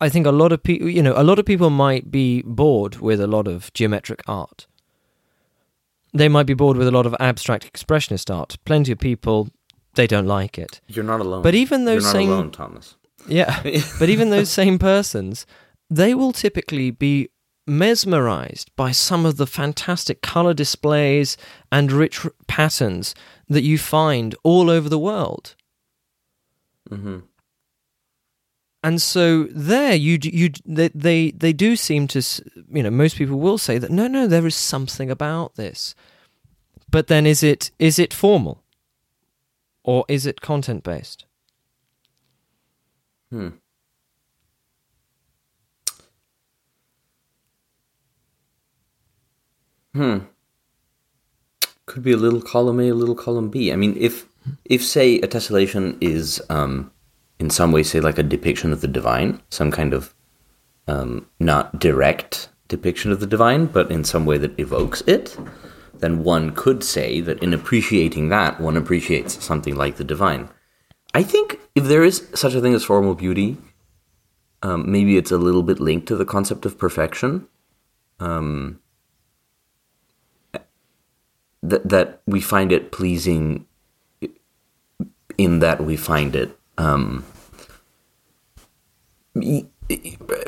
I 0.00 0.08
think 0.08 0.26
a 0.26 0.32
lot 0.32 0.52
of 0.52 0.62
people, 0.62 0.88
you 0.88 1.02
know, 1.02 1.14
a 1.16 1.22
lot 1.22 1.38
of 1.38 1.46
people 1.46 1.70
might 1.70 2.10
be 2.10 2.42
bored 2.42 2.96
with 2.96 3.20
a 3.20 3.26
lot 3.26 3.46
of 3.46 3.72
geometric 3.72 4.22
art. 4.26 4.66
They 6.12 6.28
might 6.28 6.46
be 6.46 6.54
bored 6.54 6.76
with 6.76 6.86
a 6.86 6.92
lot 6.92 7.06
of 7.06 7.16
abstract 7.18 7.72
expressionist 7.72 8.34
art. 8.34 8.56
Plenty 8.64 8.92
of 8.92 8.98
people, 8.98 9.48
they 9.94 10.06
don't 10.06 10.26
like 10.26 10.58
it. 10.58 10.80
You're 10.86 11.04
not 11.04 11.20
alone. 11.20 11.42
But 11.42 11.54
even 11.54 11.84
those 11.84 12.02
You're 12.02 12.12
not 12.12 12.18
same 12.18 12.28
alone, 12.30 12.50
Thomas. 12.50 12.96
Yeah. 13.26 13.62
but 13.98 14.08
even 14.08 14.30
those 14.30 14.50
same 14.50 14.78
persons, 14.78 15.46
they 15.90 16.14
will 16.14 16.32
typically 16.32 16.90
be 16.90 17.30
mesmerized 17.66 18.70
by 18.76 18.92
some 18.92 19.24
of 19.24 19.36
the 19.36 19.46
fantastic 19.46 20.20
color 20.22 20.54
displays 20.54 21.36
and 21.72 21.90
rich 21.92 22.26
patterns 22.46 23.14
that 23.48 23.62
you 23.62 23.78
find 23.78 24.34
all 24.42 24.70
over 24.70 24.88
the 24.88 24.98
world. 24.98 25.54
hmm 26.88 27.20
And 28.82 29.00
so 29.00 29.44
there 29.44 29.94
you 29.94 30.18
you 30.22 30.50
they 30.66 30.88
they, 30.88 31.30
they 31.30 31.52
do 31.54 31.74
seem 31.76 32.06
to 32.08 32.20
you 32.70 32.82
know 32.82 32.90
most 32.90 33.16
people 33.16 33.38
will 33.38 33.58
say 33.58 33.78
that 33.78 33.90
no 33.90 34.06
no 34.06 34.26
there 34.26 34.46
is 34.46 34.54
something 34.54 35.10
about 35.10 35.54
this. 35.54 35.94
But 36.90 37.06
then 37.06 37.26
is 37.26 37.42
it 37.42 37.70
is 37.78 37.98
it 37.98 38.12
formal? 38.12 38.62
Or 39.82 40.04
is 40.08 40.26
it 40.26 40.40
content 40.40 40.82
based? 40.82 41.26
Hmm. 43.30 43.48
Hmm. 49.94 50.18
Could 51.86 52.02
be 52.02 52.12
a 52.12 52.16
little 52.16 52.42
column 52.42 52.80
A, 52.80 52.88
a 52.88 52.94
little 52.94 53.14
column 53.14 53.48
B. 53.48 53.72
I 53.72 53.76
mean, 53.76 53.96
if 53.98 54.26
if 54.64 54.84
say 54.84 55.16
a 55.20 55.28
tessellation 55.28 55.96
is 56.00 56.42
um, 56.50 56.90
in 57.38 57.50
some 57.50 57.72
way, 57.72 57.82
say 57.82 58.00
like 58.00 58.18
a 58.18 58.22
depiction 58.22 58.72
of 58.72 58.80
the 58.80 58.88
divine, 58.88 59.40
some 59.50 59.70
kind 59.70 59.94
of 59.94 60.14
um, 60.88 61.26
not 61.38 61.78
direct 61.78 62.48
depiction 62.68 63.12
of 63.12 63.20
the 63.20 63.26
divine, 63.26 63.66
but 63.66 63.90
in 63.90 64.02
some 64.04 64.26
way 64.26 64.38
that 64.38 64.58
evokes 64.58 65.02
it, 65.02 65.36
then 65.94 66.24
one 66.24 66.50
could 66.54 66.82
say 66.82 67.20
that 67.20 67.42
in 67.42 67.54
appreciating 67.54 68.28
that, 68.30 68.60
one 68.60 68.76
appreciates 68.76 69.42
something 69.44 69.76
like 69.76 69.96
the 69.96 70.04
divine. 70.04 70.48
I 71.12 71.22
think 71.22 71.60
if 71.74 71.84
there 71.84 72.02
is 72.02 72.28
such 72.34 72.54
a 72.54 72.60
thing 72.60 72.74
as 72.74 72.84
formal 72.84 73.14
beauty, 73.14 73.58
um, 74.62 74.90
maybe 74.90 75.16
it's 75.16 75.30
a 75.30 75.38
little 75.38 75.62
bit 75.62 75.78
linked 75.78 76.08
to 76.08 76.16
the 76.16 76.24
concept 76.24 76.66
of 76.66 76.78
perfection. 76.78 77.46
Um, 78.18 78.80
that 81.64 81.88
that 81.88 82.20
we 82.26 82.40
find 82.40 82.70
it 82.70 82.92
pleasing 82.92 83.66
in 85.36 85.58
that 85.58 85.84
we 85.84 85.96
find 85.96 86.36
it 86.36 86.56
um, 86.78 87.24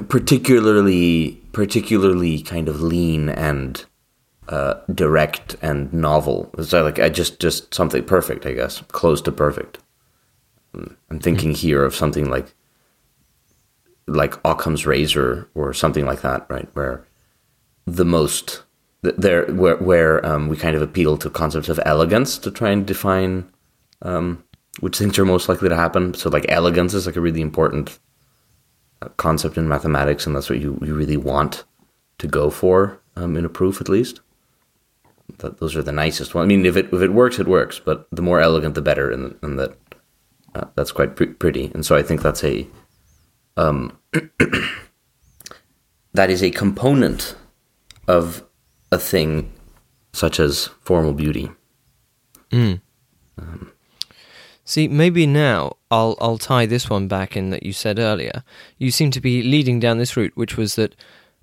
particularly 0.09 1.42
particularly 1.52 2.40
kind 2.42 2.68
of 2.68 2.81
lean 2.81 3.29
and 3.29 3.85
uh, 4.48 4.74
direct 4.94 5.57
and 5.62 5.92
novel. 5.92 6.50
So 6.62 6.83
like 6.83 6.98
I 6.98 7.09
just 7.09 7.40
just 7.40 7.74
something 7.74 8.05
perfect, 8.05 8.46
I 8.46 8.52
guess, 8.52 8.81
close 8.88 9.20
to 9.22 9.33
perfect. 9.33 9.79
I'm 10.74 11.20
thinking 11.20 11.52
here 11.55 11.85
of 11.85 11.94
something 11.94 12.29
like 12.31 12.55
like 14.07 14.35
Occam's 14.44 14.87
razor 14.87 15.48
or 15.55 15.72
something 15.72 16.07
like 16.07 16.20
that, 16.20 16.46
right? 16.48 16.68
Where 16.74 17.05
the 17.87 18.05
most 18.05 18.62
there 19.12 19.46
where 19.46 19.76
where 19.76 20.24
um, 20.26 20.48
we 20.48 20.56
kind 20.56 20.76
of 20.76 20.82
appeal 20.82 21.16
to 21.18 21.30
concepts 21.30 21.68
of 21.68 21.80
elegance 21.84 22.38
to 22.38 22.50
try 22.50 22.70
and 22.70 22.86
define 22.86 23.48
um, 24.02 24.44
which 24.80 24.98
things 24.98 25.18
are 25.18 25.24
most 25.24 25.48
likely 25.48 25.68
to 25.68 25.76
happen. 25.76 26.14
So 26.14 26.30
like 26.30 26.46
elegance 26.48 26.94
is 26.94 27.06
like 27.06 27.16
a 27.16 27.20
really 27.20 27.40
important 27.40 27.98
uh, 29.02 29.08
concept 29.16 29.56
in 29.56 29.68
mathematics, 29.68 30.26
and 30.26 30.34
that's 30.34 30.50
what 30.50 30.60
you, 30.60 30.78
you 30.82 30.94
really 30.94 31.16
want 31.16 31.64
to 32.18 32.26
go 32.26 32.50
for 32.50 33.00
um, 33.16 33.36
in 33.36 33.44
a 33.44 33.48
proof, 33.48 33.80
at 33.80 33.88
least. 33.88 34.20
That 35.38 35.58
those 35.58 35.74
are 35.74 35.82
the 35.82 35.92
nicest 35.92 36.34
ones. 36.34 36.44
I 36.44 36.48
mean, 36.48 36.64
if 36.64 36.76
it 36.76 36.86
if 36.92 37.02
it 37.02 37.12
works, 37.12 37.38
it 37.38 37.48
works. 37.48 37.80
But 37.80 38.06
the 38.12 38.22
more 38.22 38.40
elegant, 38.40 38.74
the 38.74 38.82
better, 38.82 39.10
and, 39.10 39.36
and 39.42 39.58
that 39.58 39.76
uh, 40.54 40.66
that's 40.76 40.92
quite 40.92 41.16
pre- 41.16 41.26
pretty. 41.26 41.70
And 41.74 41.84
so 41.84 41.96
I 41.96 42.02
think 42.02 42.22
that's 42.22 42.44
a 42.44 42.66
um, 43.56 43.98
that 46.14 46.30
is 46.30 46.42
a 46.42 46.50
component 46.50 47.34
of 48.06 48.45
a 48.96 48.98
thing 48.98 49.52
such 50.12 50.40
as 50.40 50.70
formal 50.80 51.12
beauty. 51.12 51.50
Mm. 52.50 52.80
See, 54.64 54.88
maybe 54.88 55.26
now 55.26 55.76
I'll 55.90 56.16
I'll 56.20 56.38
tie 56.38 56.66
this 56.66 56.90
one 56.90 57.06
back 57.06 57.37
in 57.37 57.50
that 57.50 57.62
you 57.62 57.72
said 57.72 57.98
earlier. 57.98 58.42
You 58.78 58.90
seem 58.90 59.11
to 59.12 59.20
be 59.20 59.42
leading 59.42 59.78
down 59.78 59.98
this 59.98 60.16
route, 60.16 60.37
which 60.37 60.56
was 60.56 60.74
that 60.74 60.96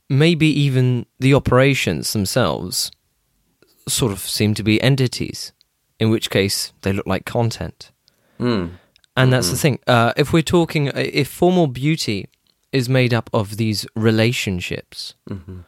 maybe 0.10 0.48
even 0.48 1.06
the 1.20 1.34
operations 1.34 2.12
themselves 2.12 2.92
sort 3.88 4.12
of 4.12 4.20
seem 4.20 4.54
to 4.56 4.64
be 4.64 4.82
entities, 4.82 5.54
in 6.00 6.10
which 6.10 6.30
case 6.30 6.74
they 6.82 6.92
look 6.92 7.08
like 7.08 7.26
content. 7.26 7.92
Mm. 8.40 8.72
And 9.16 9.32
that's 9.32 9.52
the 9.52 9.58
thing. 9.58 9.80
Uh, 9.86 10.12
if 10.18 10.34
we're 10.34 10.42
talking, 10.42 10.88
if 10.96 11.28
formal 11.28 11.68
beauty 11.68 12.28
is 12.72 12.90
made 12.90 13.14
up 13.14 13.30
of 13.32 13.58
these 13.58 13.86
relationships, 13.96 15.14
hmm 15.28 15.62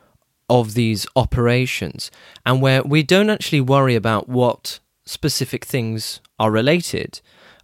of 0.49 0.73
these 0.73 1.07
operations, 1.15 2.11
and 2.45 2.61
where 2.61 2.83
we 2.83 3.03
don't 3.03 3.29
actually 3.29 3.61
worry 3.61 3.95
about 3.95 4.29
what 4.29 4.79
specific 5.05 5.65
things 5.65 6.21
are 6.39 6.51
related 6.51 7.21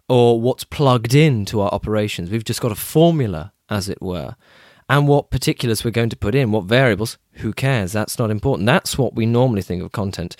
or 0.07 0.41
what's 0.41 0.63
plugged 0.63 1.15
into 1.15 1.61
our 1.61 1.71
operations. 1.73 2.29
We've 2.29 2.43
just 2.43 2.61
got 2.61 2.71
a 2.71 2.75
formula, 2.75 3.53
as 3.69 3.87
it 3.87 4.01
were. 4.01 4.35
And 4.89 5.07
what 5.07 5.31
particulars 5.31 5.85
we're 5.85 5.91
going 5.91 6.09
to 6.09 6.17
put 6.17 6.35
in, 6.35 6.51
what 6.51 6.65
variables, 6.65 7.17
who 7.35 7.53
cares? 7.53 7.93
That's 7.93 8.19
not 8.19 8.29
important. 8.29 8.65
That's 8.65 8.97
what 8.97 9.15
we 9.15 9.25
normally 9.25 9.61
think 9.61 9.81
of 9.81 9.93
content. 9.93 10.35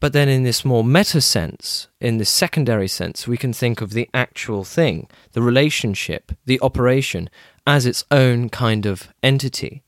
But 0.00 0.14
then, 0.14 0.28
in 0.28 0.42
this 0.42 0.64
more 0.64 0.82
meta 0.82 1.20
sense, 1.20 1.88
in 2.00 2.16
this 2.16 2.30
secondary 2.30 2.88
sense, 2.88 3.28
we 3.28 3.36
can 3.36 3.52
think 3.52 3.80
of 3.80 3.92
the 3.92 4.08
actual 4.14 4.64
thing, 4.64 5.08
the 5.32 5.42
relationship, 5.42 6.32
the 6.46 6.58
operation, 6.60 7.28
as 7.66 7.86
its 7.86 8.04
own 8.10 8.48
kind 8.48 8.86
of 8.86 9.12
entity. 9.22 9.82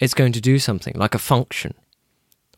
It's 0.00 0.14
going 0.14 0.32
to 0.32 0.40
do 0.40 0.58
something 0.58 0.94
like 0.96 1.14
a 1.14 1.18
function. 1.18 1.74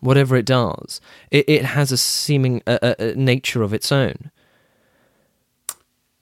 Whatever 0.01 0.37
it 0.37 0.47
does, 0.47 1.01
it, 1.31 1.49
it 1.49 1.65
has 1.65 1.93
a 1.93 1.97
seeming 1.97 2.63
a, 2.67 2.79
a, 2.83 3.11
a 3.11 3.15
nature 3.15 3.63
of 3.63 3.73
its 3.73 3.93
own. 3.93 4.31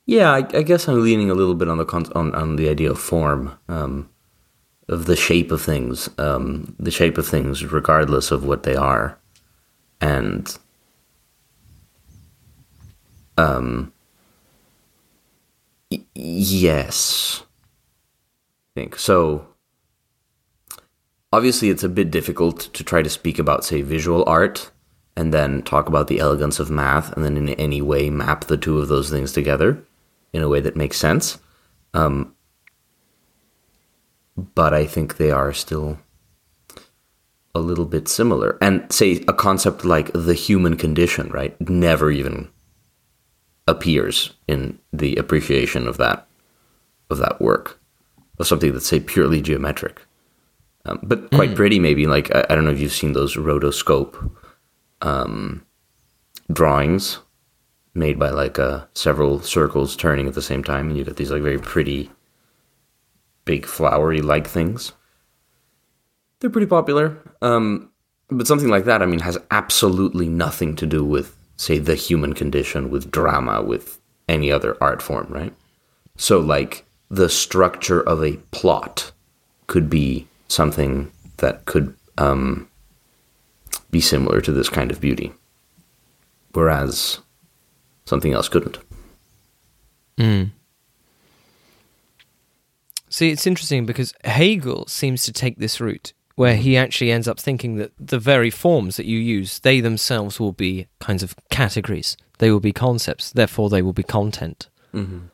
Yeah, 0.04 0.32
I, 0.32 0.38
I, 0.38 0.62
guess 0.62 0.88
I'm 0.88 1.02
leaning 1.02 1.30
a 1.30 1.34
little 1.34 1.54
bit 1.54 1.68
on 1.68 1.78
the 1.78 1.84
con- 1.84 2.12
on, 2.14 2.34
on 2.34 2.56
the 2.56 2.68
idea 2.68 2.90
of 2.90 2.98
form, 2.98 3.56
um, 3.68 4.10
of 4.88 5.06
the 5.06 5.16
shape 5.16 5.52
of 5.52 5.62
things, 5.62 6.10
um, 6.18 6.74
the 6.78 6.90
shape 6.90 7.16
of 7.16 7.26
things, 7.26 7.64
regardless 7.64 8.30
of 8.32 8.44
what 8.44 8.64
they 8.64 8.74
are, 8.74 9.18
and 10.00 10.58
um, 13.38 13.92
y- 15.90 16.04
yes, 16.14 17.44
I 18.76 18.80
think 18.80 18.98
so. 18.98 19.46
Obviously, 21.32 21.70
it's 21.70 21.84
a 21.84 21.88
bit 21.88 22.10
difficult 22.10 22.60
to 22.72 22.82
try 22.82 23.02
to 23.02 23.08
speak 23.08 23.38
about, 23.38 23.64
say, 23.64 23.82
visual 23.82 24.24
art 24.26 24.70
and 25.16 25.32
then 25.32 25.62
talk 25.62 25.88
about 25.88 26.08
the 26.08 26.18
elegance 26.18 26.58
of 26.58 26.70
math 26.70 27.12
and 27.12 27.24
then 27.24 27.36
in 27.36 27.48
any 27.50 27.80
way 27.80 28.10
map 28.10 28.44
the 28.44 28.56
two 28.56 28.78
of 28.78 28.88
those 28.88 29.10
things 29.10 29.32
together 29.32 29.82
in 30.32 30.42
a 30.42 30.48
way 30.48 30.60
that 30.60 30.76
makes 30.76 30.96
sense. 30.96 31.38
Um, 31.94 32.34
but 34.36 34.72
I 34.72 34.86
think 34.86 35.16
they 35.16 35.30
are 35.30 35.52
still 35.52 35.98
a 37.54 37.60
little 37.60 37.84
bit 37.84 38.08
similar. 38.08 38.56
And 38.60 38.90
say 38.92 39.24
a 39.28 39.32
concept 39.32 39.84
like 39.84 40.10
the 40.12 40.34
human 40.34 40.76
condition, 40.76 41.28
right, 41.30 41.60
never 41.68 42.10
even 42.10 42.48
appears 43.66 44.32
in 44.48 44.78
the 44.92 45.16
appreciation 45.16 45.86
of 45.86 45.96
that 45.98 46.26
of 47.08 47.18
that 47.18 47.40
work 47.40 47.80
of 48.38 48.46
something 48.46 48.72
that's 48.72 48.86
say 48.86 49.00
purely 49.00 49.42
geometric, 49.42 50.02
um, 50.84 50.98
but 51.02 51.30
quite 51.30 51.50
mm. 51.50 51.56
pretty. 51.56 51.78
Maybe 51.78 52.06
like 52.06 52.34
I, 52.34 52.46
I, 52.50 52.54
don't 52.54 52.64
know 52.64 52.70
if 52.70 52.80
you've 52.80 52.92
seen 52.92 53.12
those 53.12 53.36
rotoscope 53.36 54.30
um, 55.02 55.64
drawings 56.52 57.18
made 57.94 58.18
by 58.18 58.30
like 58.30 58.58
uh, 58.58 58.84
several 58.94 59.40
circles 59.40 59.96
turning 59.96 60.26
at 60.26 60.34
the 60.34 60.42
same 60.42 60.64
time, 60.64 60.88
and 60.88 60.96
you 60.96 61.04
get 61.04 61.16
these 61.16 61.30
like 61.30 61.42
very 61.42 61.58
pretty, 61.58 62.10
big 63.44 63.66
flowery 63.66 64.22
like 64.22 64.46
things. 64.46 64.92
They're 66.40 66.50
pretty 66.50 66.68
popular, 66.68 67.18
um, 67.42 67.90
but 68.30 68.46
something 68.46 68.68
like 68.68 68.84
that, 68.84 69.02
I 69.02 69.06
mean, 69.06 69.20
has 69.20 69.36
absolutely 69.50 70.28
nothing 70.28 70.74
to 70.76 70.86
do 70.86 71.04
with, 71.04 71.36
say, 71.56 71.78
the 71.78 71.94
human 71.94 72.32
condition, 72.32 72.88
with 72.88 73.10
drama, 73.10 73.62
with 73.62 73.98
any 74.26 74.50
other 74.50 74.76
art 74.80 75.02
form, 75.02 75.26
right? 75.28 75.52
So, 76.16 76.38
like, 76.38 76.86
the 77.10 77.28
structure 77.28 78.00
of 78.00 78.24
a 78.24 78.36
plot 78.52 79.12
could 79.66 79.90
be 79.90 80.28
something 80.50 81.10
that 81.38 81.64
could 81.64 81.94
um, 82.18 82.68
be 83.90 84.00
similar 84.00 84.40
to 84.40 84.52
this 84.52 84.68
kind 84.68 84.90
of 84.90 85.00
beauty, 85.00 85.32
whereas 86.52 87.20
something 88.04 88.32
else 88.32 88.48
couldn't. 88.48 88.78
Mm. 90.18 90.50
See, 93.08 93.30
it's 93.30 93.46
interesting 93.46 93.86
because 93.86 94.14
Hegel 94.24 94.86
seems 94.86 95.24
to 95.24 95.32
take 95.32 95.58
this 95.58 95.80
route 95.80 96.12
where 96.36 96.56
he 96.56 96.76
actually 96.76 97.10
ends 97.10 97.28
up 97.28 97.38
thinking 97.38 97.76
that 97.76 97.92
the 97.98 98.18
very 98.18 98.50
forms 98.50 98.96
that 98.96 99.06
you 99.06 99.18
use, 99.18 99.58
they 99.60 99.80
themselves 99.80 100.38
will 100.38 100.52
be 100.52 100.86
kinds 101.00 101.22
of 101.22 101.34
categories. 101.50 102.16
They 102.38 102.50
will 102.50 102.60
be 102.60 102.72
concepts. 102.72 103.32
Therefore, 103.32 103.68
they 103.68 103.82
will 103.82 103.92
be 103.92 104.02
content. 104.02 104.68
Mm-hmm. 104.94 105.26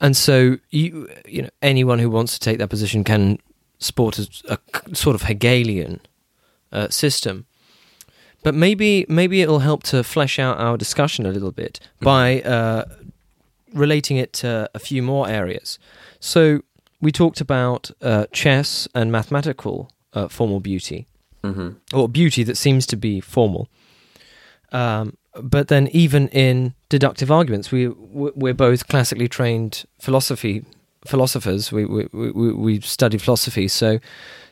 And 0.00 0.16
so, 0.16 0.58
you 0.70 1.08
you 1.26 1.42
know, 1.42 1.50
anyone 1.60 1.98
who 1.98 2.08
wants 2.08 2.34
to 2.34 2.40
take 2.40 2.58
that 2.58 2.68
position 2.70 3.04
can 3.04 3.38
sport 3.80 4.18
a, 4.18 4.28
a 4.48 4.94
sort 4.94 5.14
of 5.14 5.22
Hegelian 5.22 6.00
uh, 6.72 6.88
system. 6.88 7.46
But 8.42 8.54
maybe 8.54 9.04
maybe 9.08 9.42
it'll 9.42 9.58
help 9.58 9.82
to 9.84 10.02
flesh 10.02 10.38
out 10.38 10.58
our 10.58 10.76
discussion 10.78 11.26
a 11.26 11.30
little 11.30 11.52
bit 11.52 11.80
mm-hmm. 11.82 12.04
by 12.04 12.40
uh, 12.42 12.84
relating 13.74 14.16
it 14.16 14.32
to 14.34 14.70
a 14.74 14.78
few 14.78 15.02
more 15.02 15.28
areas. 15.28 15.78
So 16.20 16.62
we 17.00 17.12
talked 17.12 17.40
about 17.40 17.90
uh, 18.00 18.26
chess 18.32 18.88
and 18.94 19.10
mathematical 19.12 19.90
uh, 20.12 20.28
formal 20.28 20.60
beauty, 20.60 21.06
mm-hmm. 21.42 21.70
or 21.92 22.08
beauty 22.08 22.42
that 22.44 22.56
seems 22.56 22.86
to 22.86 22.96
be 22.96 23.20
formal. 23.20 23.68
Um, 24.72 25.16
but 25.34 25.68
then, 25.68 25.88
even 25.88 26.28
in 26.28 26.74
deductive 26.88 27.30
arguments, 27.30 27.70
we 27.70 27.88
we're 27.88 28.54
both 28.54 28.88
classically 28.88 29.28
trained 29.28 29.84
philosophy 29.98 30.64
philosophers. 31.06 31.72
We 31.72 31.84
we 31.84 32.08
we, 32.12 32.52
we 32.52 32.80
study 32.80 33.18
philosophy, 33.18 33.68
so 33.68 33.98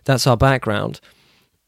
that's 0.05 0.27
our 0.27 0.37
background 0.37 1.01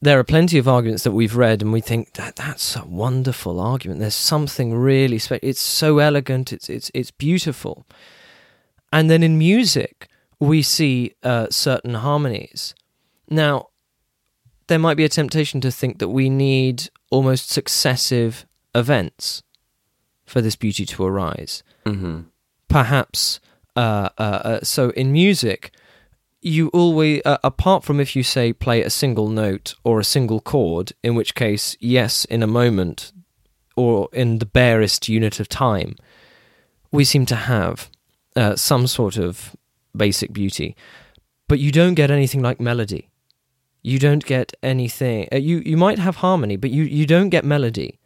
there 0.03 0.19
are 0.19 0.25
plenty 0.25 0.59
of 0.59 0.67
arguments 0.67 1.05
that 1.05 1.13
we've 1.13 1.37
read 1.37 1.61
and 1.61 1.73
we 1.73 1.81
think 1.81 2.15
that 2.15 2.37
that's 2.37 2.75
a 2.75 2.85
wonderful 2.87 3.61
argument. 3.61 4.01
There's 4.01 4.15
something 4.15 4.75
really 4.75 5.19
special. 5.19 5.47
It's 5.49 5.61
so 5.61 5.99
elegant. 5.99 6.53
It's 6.53 6.71
it's 6.71 6.91
it's 6.95 7.11
beautiful. 7.11 7.87
And 8.93 9.11
then 9.11 9.23
in 9.23 9.39
music, 9.39 10.09
we 10.41 10.63
see 10.63 11.15
uh, 11.23 11.49
certain 11.51 11.95
harmonies. 11.95 12.75
Now, 13.29 13.69
there 14.67 14.79
might 14.79 14.97
be 14.97 15.05
a 15.05 15.09
temptation 15.09 15.61
to 15.61 15.71
think 15.71 15.99
that 15.99 16.09
we 16.09 16.29
need 16.31 16.89
almost 17.11 17.51
successive 17.51 18.47
events 18.75 19.43
for 20.25 20.41
this 20.41 20.57
beauty 20.57 20.87
to 20.87 21.05
arise. 21.05 21.63
Mm-hmm. 21.85 22.23
Perhaps, 22.69 23.41
uh, 23.77 24.09
uh, 24.19 24.23
uh 24.23 24.61
so 24.63 24.91
in 24.91 25.13
music, 25.13 25.73
you 26.43 26.69
always, 26.69 27.23
uh, 27.25 27.39
apart 27.45 27.85
from 27.85 28.01
if 28.01 28.17
you 28.17 28.23
say 28.23 28.53
play 28.53 28.83
a 28.83 28.91
single 28.91 29.29
note 29.29 29.75
or 29.85 30.01
a 30.01 30.05
single 30.05 30.41
chord, 30.41 30.93
in 31.03 31.15
which 31.15 31.35
case, 31.35 31.77
yes, 31.81 32.25
in 32.27 32.43
a 32.43 32.47
moment 32.47 33.13
or 33.77 34.09
in 34.13 34.39
the 34.39 34.47
barest 34.47 35.09
unit 35.09 35.41
of 35.41 35.49
time, 35.49 35.97
we 36.91 37.05
seem 37.05 37.27
to 37.27 37.37
have 37.37 37.91
uh, 38.37 38.57
some 38.57 38.87
sort 38.87 39.17
of 39.17 39.55
basic 39.97 40.33
beauty. 40.33 40.77
But 41.49 41.59
you 41.59 41.73
don't 41.73 41.95
get 41.95 42.11
anything 42.11 42.43
like 42.43 42.61
melody. 42.61 43.09
You 43.83 43.99
don't 43.99 44.25
get 44.25 44.53
anything. 44.63 45.29
You 45.33 45.63
you 45.65 45.77
might 45.77 45.99
have 45.99 46.17
harmony, 46.17 46.57
but 46.57 46.71
you, 46.71 46.85
you 46.85 47.07
don't 47.07 47.31
get 47.31 47.45
melody, 47.45 47.99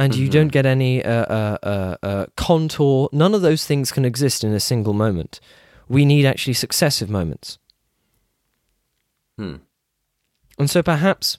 and 0.00 0.12
mm-hmm. 0.12 0.22
you 0.22 0.28
don't 0.28 0.48
get 0.48 0.66
any 0.66 1.04
uh, 1.04 1.12
uh, 1.12 1.58
uh, 1.62 1.96
uh, 2.02 2.26
contour. 2.36 3.08
None 3.12 3.34
of 3.34 3.42
those 3.42 3.64
things 3.64 3.92
can 3.92 4.04
exist 4.04 4.42
in 4.42 4.52
a 4.52 4.60
single 4.60 4.94
moment 4.94 5.40
we 5.90 6.04
need 6.04 6.24
actually 6.24 6.54
successive 6.54 7.10
moments. 7.10 7.58
Hmm. 9.36 9.56
And 10.58 10.70
so 10.70 10.82
perhaps 10.82 11.38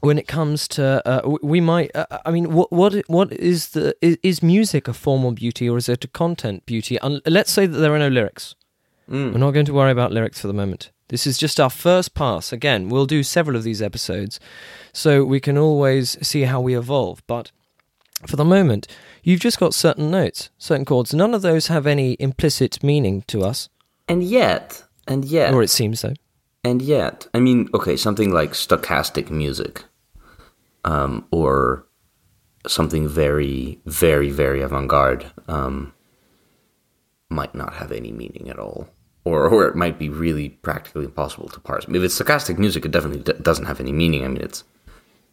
when 0.00 0.16
it 0.16 0.28
comes 0.28 0.68
to 0.68 1.02
uh, 1.06 1.36
we 1.42 1.62
might 1.62 1.90
uh, 1.96 2.04
i 2.26 2.30
mean 2.30 2.52
what 2.52 2.70
what 2.70 2.94
what 3.06 3.32
is 3.32 3.70
the 3.70 3.96
is, 4.02 4.18
is, 4.22 4.42
music 4.42 4.86
a 4.86 4.92
formal 4.92 5.32
beauty 5.32 5.66
or 5.66 5.78
is 5.78 5.88
it 5.88 6.04
a 6.04 6.08
content 6.08 6.66
beauty 6.66 6.98
and 7.00 7.22
let's 7.24 7.50
say 7.50 7.64
that 7.64 7.78
there 7.78 7.94
are 7.94 7.98
no 7.98 8.08
lyrics 8.08 8.54
mm. 9.10 9.32
we're 9.32 9.38
not 9.38 9.52
going 9.52 9.64
to 9.64 9.72
worry 9.72 9.90
about 9.90 10.12
lyrics 10.12 10.40
for 10.40 10.46
the 10.46 10.52
moment 10.52 10.90
this 11.08 11.26
is 11.26 11.38
just 11.38 11.58
our 11.58 11.70
first 11.70 12.12
pass 12.12 12.52
again 12.52 12.90
we'll 12.90 13.06
do 13.06 13.22
several 13.22 13.56
of 13.56 13.62
these 13.62 13.80
episodes 13.80 14.38
so 14.92 15.24
we 15.24 15.40
can 15.40 15.56
always 15.56 16.18
see 16.26 16.42
how 16.42 16.60
we 16.60 16.76
evolve 16.76 17.22
but 17.26 17.50
for 18.26 18.36
the 18.36 18.44
moment 18.44 18.86
you've 19.22 19.40
just 19.40 19.58
got 19.58 19.74
certain 19.74 20.10
notes, 20.10 20.50
certain 20.58 20.84
chords. 20.84 21.12
None 21.14 21.34
of 21.34 21.42
those 21.42 21.68
have 21.68 21.86
any 21.86 22.16
implicit 22.18 22.82
meaning 22.82 23.22
to 23.28 23.42
us. 23.42 23.68
And 24.08 24.22
yet, 24.22 24.84
and 25.08 25.24
yet. 25.24 25.52
Or 25.52 25.62
it 25.62 25.70
seems 25.70 26.00
so. 26.00 26.14
And 26.62 26.80
yet, 26.80 27.26
I 27.34 27.40
mean, 27.40 27.68
okay, 27.74 27.96
something 27.96 28.32
like 28.32 28.52
stochastic 28.52 29.30
music, 29.30 29.84
um, 30.84 31.26
or 31.30 31.86
something 32.66 33.08
very, 33.08 33.80
very, 33.84 34.30
very 34.30 34.62
avant 34.62 34.88
garde, 34.88 35.26
um, 35.48 35.92
might 37.30 37.54
not 37.54 37.74
have 37.74 37.92
any 37.92 38.12
meaning 38.12 38.48
at 38.48 38.58
all. 38.58 38.88
Or, 39.24 39.48
or 39.48 39.66
it 39.66 39.74
might 39.74 39.98
be 39.98 40.10
really 40.10 40.50
practically 40.50 41.06
impossible 41.06 41.48
to 41.48 41.60
parse. 41.60 41.84
I 41.86 41.90
mean, 41.90 42.02
If 42.02 42.06
it's 42.06 42.20
stochastic 42.20 42.58
music, 42.58 42.84
it 42.84 42.90
definitely 42.90 43.22
d- 43.22 43.40
doesn't 43.40 43.64
have 43.64 43.80
any 43.80 43.92
meaning. 43.92 44.24
I 44.24 44.28
mean, 44.28 44.42
it's 44.42 44.64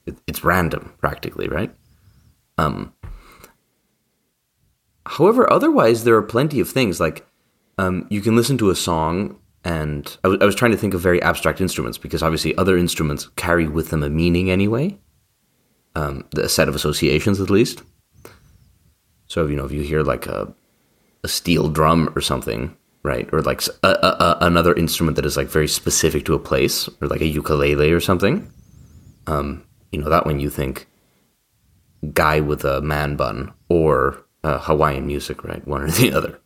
it, 0.06 0.18
it's 0.28 0.44
random 0.44 0.94
practically, 1.00 1.48
right? 1.48 1.74
Um, 2.62 2.94
However, 5.06 5.52
otherwise, 5.52 6.04
there 6.04 6.16
are 6.16 6.22
plenty 6.22 6.60
of 6.60 6.70
things 6.70 7.00
like 7.00 7.26
um, 7.78 8.08
you 8.10 8.22
can 8.22 8.36
listen 8.36 8.58
to 8.60 8.70
a 8.70 8.76
song, 8.76 9.40
and 9.64 10.06
I, 10.24 10.28
w- 10.28 10.42
I 10.42 10.46
was 10.46 10.56
trying 10.56 10.72
to 10.72 10.78
think 10.78 10.94
of 10.94 11.02
very 11.02 11.22
abstract 11.22 11.60
instruments 11.60 11.98
because 11.98 12.24
obviously 12.24 12.56
other 12.56 12.78
instruments 12.78 13.28
carry 13.36 13.68
with 13.68 13.90
them 13.90 14.04
a 14.04 14.10
meaning 14.10 14.50
anyway, 14.50 14.98
um, 15.96 16.26
a 16.38 16.48
set 16.48 16.70
of 16.70 16.76
associations 16.76 17.42
at 17.42 17.50
least. 17.50 17.84
So 19.28 19.48
you 19.48 19.56
know, 19.56 19.66
if 19.66 19.72
you 19.72 19.82
hear 19.82 20.04
like 20.04 20.28
a 20.28 20.54
a 21.24 21.28
steel 21.28 21.68
drum 21.68 22.14
or 22.16 22.22
something, 22.22 22.76
right, 23.04 23.28
or 23.34 23.42
like 23.42 23.62
a, 23.84 23.88
a, 23.88 24.38
another 24.42 24.74
instrument 24.76 25.16
that 25.16 25.26
is 25.26 25.36
like 25.36 25.48
very 25.48 25.68
specific 25.68 26.26
to 26.26 26.36
a 26.36 26.40
place, 26.40 26.88
or 27.02 27.08
like 27.08 27.22
a 27.22 27.28
ukulele 27.28 27.92
or 27.92 28.00
something, 28.00 28.52
um, 29.28 29.66
you 29.92 30.00
know 30.00 30.10
that 30.10 30.26
when 30.26 30.40
you 30.40 30.50
think 30.50 30.88
guy 32.14 32.40
with 32.40 32.66
a 32.66 32.82
man 32.82 33.16
bun 33.16 33.54
or 33.70 34.24
uh, 34.44 34.60
Hawaiian 34.60 35.06
music, 35.06 35.44
right? 35.44 35.66
One 35.68 35.84
or 35.84 35.92
the 35.92 36.14
other. 36.14 36.40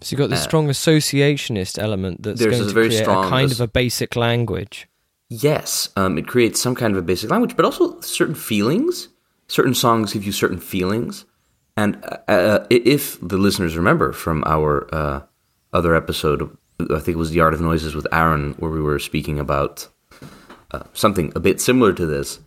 So 0.00 0.14
you've 0.14 0.18
got 0.18 0.30
this 0.30 0.42
strong 0.42 0.68
associationist 0.68 1.78
element 1.78 2.22
that's 2.22 2.40
going 2.40 2.54
a 2.54 2.64
to 2.64 2.72
very 2.72 2.88
create 2.88 3.02
strong 3.02 3.26
a 3.26 3.28
kind 3.28 3.50
of 3.50 3.60
a 3.60 3.66
basic 3.66 4.14
language. 4.14 4.88
Yes, 5.28 5.90
um, 5.96 6.16
it 6.16 6.26
creates 6.26 6.62
some 6.62 6.74
kind 6.74 6.92
of 6.92 6.98
a 6.98 7.02
basic 7.02 7.30
language, 7.30 7.56
but 7.56 7.64
also 7.64 8.00
certain 8.00 8.34
feelings. 8.34 9.08
Certain 9.48 9.74
songs 9.74 10.12
give 10.12 10.24
you 10.24 10.32
certain 10.32 10.58
feelings, 10.60 11.24
and 11.76 12.02
uh, 12.04 12.18
uh, 12.28 12.66
if 12.70 13.18
the 13.20 13.38
listeners 13.38 13.76
remember 13.76 14.12
from 14.12 14.44
our 14.46 14.88
uh, 14.94 15.22
other 15.72 15.94
episode, 15.94 16.56
I 16.80 17.00
think 17.00 17.08
it 17.08 17.16
was 17.16 17.30
the 17.30 17.40
Art 17.40 17.54
of 17.54 17.60
Noises 17.60 17.94
with 17.94 18.06
Aaron, 18.12 18.54
where 18.58 18.70
we 18.70 18.80
were 18.80 18.98
speaking 18.98 19.38
about 19.38 19.88
uh, 20.70 20.82
something 20.92 21.32
a 21.34 21.40
bit 21.40 21.60
similar 21.60 21.92
to 21.94 22.06
this. 22.06 22.40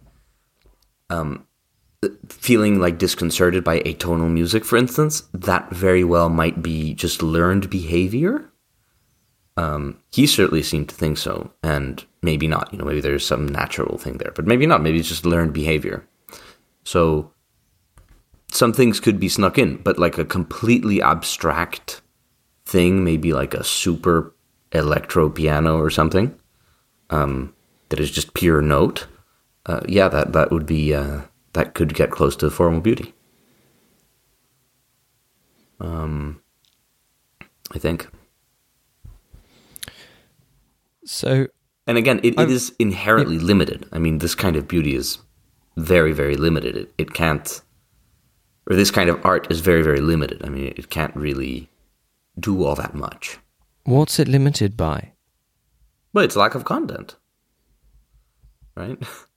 Um, 1.10 1.48
feeling 2.30 2.80
like 2.80 2.98
disconcerted 2.98 3.64
by 3.64 3.80
atonal 3.82 4.32
music, 4.32 4.66
for 4.66 4.78
instance, 4.78 5.24
that 5.34 5.70
very 5.72 6.04
well 6.04 6.30
might 6.30 6.62
be 6.62 6.94
just 6.94 7.22
learned 7.22 7.70
behavior. 7.70 8.50
Um, 9.58 10.00
he 10.12 10.26
certainly 10.26 10.64
seemed 10.64 10.90
to 10.90 10.96
think 10.96 11.18
so, 11.18 11.52
and 11.62 12.04
maybe 12.22 12.48
not. 12.48 12.72
You 12.72 12.80
know, 12.80 12.86
maybe 12.86 13.02
there's 13.02 13.26
some 13.26 13.48
natural 13.48 13.98
thing 13.98 14.18
there, 14.18 14.32
but 14.36 14.48
maybe 14.48 14.66
not. 14.66 14.82
Maybe 14.82 15.00
it's 15.00 15.10
just 15.10 15.26
learned 15.26 15.54
behavior. 15.54 16.08
So 16.84 17.32
some 18.52 18.74
things 18.74 19.00
could 19.00 19.20
be 19.20 19.30
snuck 19.30 19.58
in, 19.58 19.78
but 19.78 20.00
like 20.00 20.18
a 20.18 20.26
completely 20.26 21.02
abstract 21.02 22.02
thing, 22.66 23.04
maybe 23.04 23.34
like 23.34 23.54
a 23.54 23.64
super 23.64 24.34
electro 24.72 25.30
piano 25.30 25.78
or 25.78 25.90
something, 25.90 26.34
um, 27.10 27.54
that 27.90 28.00
is 28.00 28.10
just 28.10 28.34
pure 28.34 28.62
note. 28.62 29.08
Uh, 29.66 29.82
yeah, 29.88 30.08
that 30.08 30.34
that 30.34 30.50
would 30.50 30.66
be 30.66 30.94
uh, 30.94 31.22
that 31.54 31.74
could 31.74 31.94
get 31.94 32.12
close 32.12 32.36
to 32.38 32.50
formal 32.50 32.82
beauty. 32.82 33.14
Um, 35.80 36.42
I 37.74 37.80
think. 37.80 38.08
So 41.06 41.48
And 41.88 41.98
again, 41.98 42.20
it, 42.24 42.40
it 42.40 42.50
is 42.50 42.74
inherently 42.80 43.40
limited. 43.40 43.88
I 43.92 44.00
mean, 44.00 44.20
this 44.20 44.36
kind 44.36 44.56
of 44.56 44.68
beauty 44.68 44.96
is 44.96 45.18
very, 45.78 46.14
very 46.14 46.36
limited. 46.36 46.76
It, 46.76 46.94
it 46.98 47.14
can't, 47.14 47.62
or 48.70 48.76
this 48.76 48.92
kind 48.92 49.10
of 49.10 49.24
art 49.26 49.52
is 49.52 49.62
very, 49.62 49.82
very 49.82 50.00
limited. 50.00 50.42
I 50.46 50.50
mean, 50.50 50.74
it 50.76 50.90
can't 50.90 51.16
really 51.16 51.70
do 52.40 52.64
all 52.64 52.76
that 52.76 52.94
much. 52.94 53.40
what's 53.84 54.20
it 54.20 54.28
limited 54.28 54.78
by? 54.78 55.12
Well, 56.14 56.24
it's 56.24 56.36
lack 56.36 56.56
of 56.56 56.66
content, 56.66 57.16
right? 58.76 58.98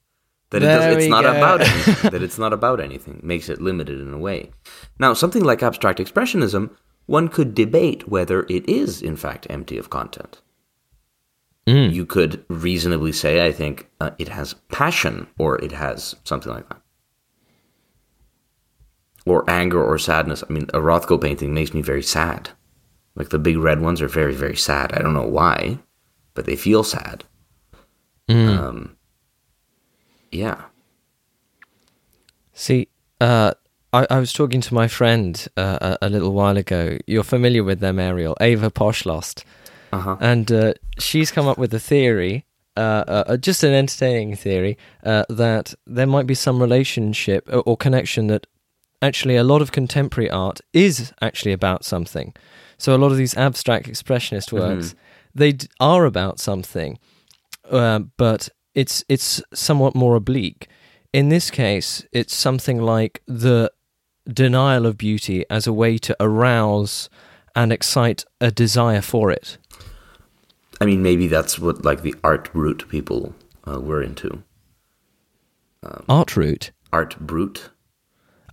that 0.54 0.62
it 0.62 0.66
does, 0.66 0.96
it's 0.96 1.10
not 1.10 1.24
go. 1.24 1.36
about 1.36 1.60
anything. 1.68 2.10
that 2.10 2.22
it's 2.22 2.38
not 2.38 2.52
about 2.52 2.80
anything 2.80 3.20
makes 3.22 3.48
it 3.48 3.60
limited 3.60 4.00
in 4.00 4.12
a 4.12 4.18
way. 4.18 4.50
Now, 4.98 5.12
something 5.14 5.44
like 5.44 5.62
abstract 5.62 5.98
expressionism, 5.98 6.70
one 7.06 7.28
could 7.28 7.54
debate 7.54 8.08
whether 8.08 8.44
it 8.48 8.68
is 8.68 9.02
in 9.02 9.16
fact 9.16 9.46
empty 9.50 9.76
of 9.78 9.90
content. 9.90 10.40
You 11.66 12.04
could 12.04 12.44
reasonably 12.48 13.12
say, 13.12 13.46
I 13.46 13.50
think, 13.50 13.88
uh, 13.98 14.10
it 14.18 14.28
has 14.28 14.52
passion, 14.70 15.28
or 15.38 15.56
it 15.64 15.72
has 15.72 16.14
something 16.24 16.52
like 16.52 16.68
that, 16.68 16.82
or 19.24 19.48
anger 19.48 19.82
or 19.82 19.98
sadness. 19.98 20.44
I 20.46 20.52
mean, 20.52 20.64
a 20.74 20.78
Rothko 20.80 21.18
painting 21.18 21.54
makes 21.54 21.72
me 21.72 21.80
very 21.80 22.02
sad. 22.02 22.50
Like 23.14 23.30
the 23.30 23.38
big 23.38 23.56
red 23.56 23.80
ones 23.80 24.02
are 24.02 24.08
very, 24.08 24.34
very 24.34 24.56
sad. 24.56 24.92
I 24.92 25.00
don't 25.00 25.14
know 25.14 25.26
why, 25.26 25.78
but 26.34 26.44
they 26.44 26.56
feel 26.56 26.84
sad. 26.84 27.24
Um, 28.28 28.93
yeah. 30.34 30.62
See, 32.52 32.88
uh, 33.20 33.54
I, 33.92 34.06
I 34.10 34.18
was 34.18 34.32
talking 34.32 34.60
to 34.60 34.74
my 34.74 34.88
friend 34.88 35.46
uh, 35.56 35.96
a, 36.00 36.06
a 36.06 36.08
little 36.08 36.32
while 36.32 36.56
ago. 36.56 36.98
You're 37.06 37.24
familiar 37.24 37.64
with 37.64 37.80
them, 37.80 37.98
Ariel, 37.98 38.36
Ava 38.40 38.70
Poshlost. 38.70 39.44
Uh-huh. 39.92 40.16
And 40.20 40.50
uh, 40.50 40.74
she's 40.98 41.30
come 41.30 41.46
up 41.46 41.58
with 41.58 41.72
a 41.72 41.78
theory, 41.78 42.44
uh, 42.76 43.04
uh, 43.06 43.36
just 43.36 43.62
an 43.62 43.72
entertaining 43.72 44.34
theory, 44.36 44.76
uh, 45.04 45.24
that 45.28 45.74
there 45.86 46.06
might 46.06 46.26
be 46.26 46.34
some 46.34 46.60
relationship 46.60 47.48
or, 47.48 47.60
or 47.60 47.76
connection 47.76 48.26
that 48.28 48.46
actually 49.00 49.36
a 49.36 49.44
lot 49.44 49.62
of 49.62 49.70
contemporary 49.70 50.30
art 50.30 50.60
is 50.72 51.12
actually 51.20 51.52
about 51.52 51.84
something. 51.84 52.34
So 52.78 52.94
a 52.94 52.98
lot 52.98 53.12
of 53.12 53.18
these 53.18 53.36
abstract 53.36 53.86
expressionist 53.86 54.52
works, 54.52 54.94
they 55.34 55.52
d- 55.52 55.68
are 55.78 56.04
about 56.04 56.40
something, 56.40 56.98
uh, 57.70 58.00
but 58.16 58.48
it's 58.74 59.04
it's 59.08 59.42
somewhat 59.52 59.94
more 59.94 60.16
oblique. 60.16 60.68
In 61.12 61.28
this 61.28 61.50
case, 61.50 62.04
it's 62.12 62.34
something 62.34 62.80
like 62.82 63.22
the 63.26 63.70
denial 64.26 64.86
of 64.86 64.96
beauty 64.98 65.44
as 65.50 65.66
a 65.66 65.72
way 65.72 65.98
to 65.98 66.16
arouse 66.18 67.08
and 67.54 67.72
excite 67.72 68.24
a 68.40 68.50
desire 68.50 69.00
for 69.02 69.30
it. 69.30 69.58
I 70.80 70.86
mean, 70.86 71.02
maybe 71.02 71.28
that's 71.28 71.58
what 71.58 71.84
like 71.84 72.02
the 72.02 72.14
art 72.24 72.52
brut 72.52 72.88
people 72.88 73.34
uh, 73.66 73.80
were 73.80 74.02
into. 74.02 74.42
Art 76.08 76.36
route. 76.36 76.70
Art 76.92 77.18
brut, 77.20 77.70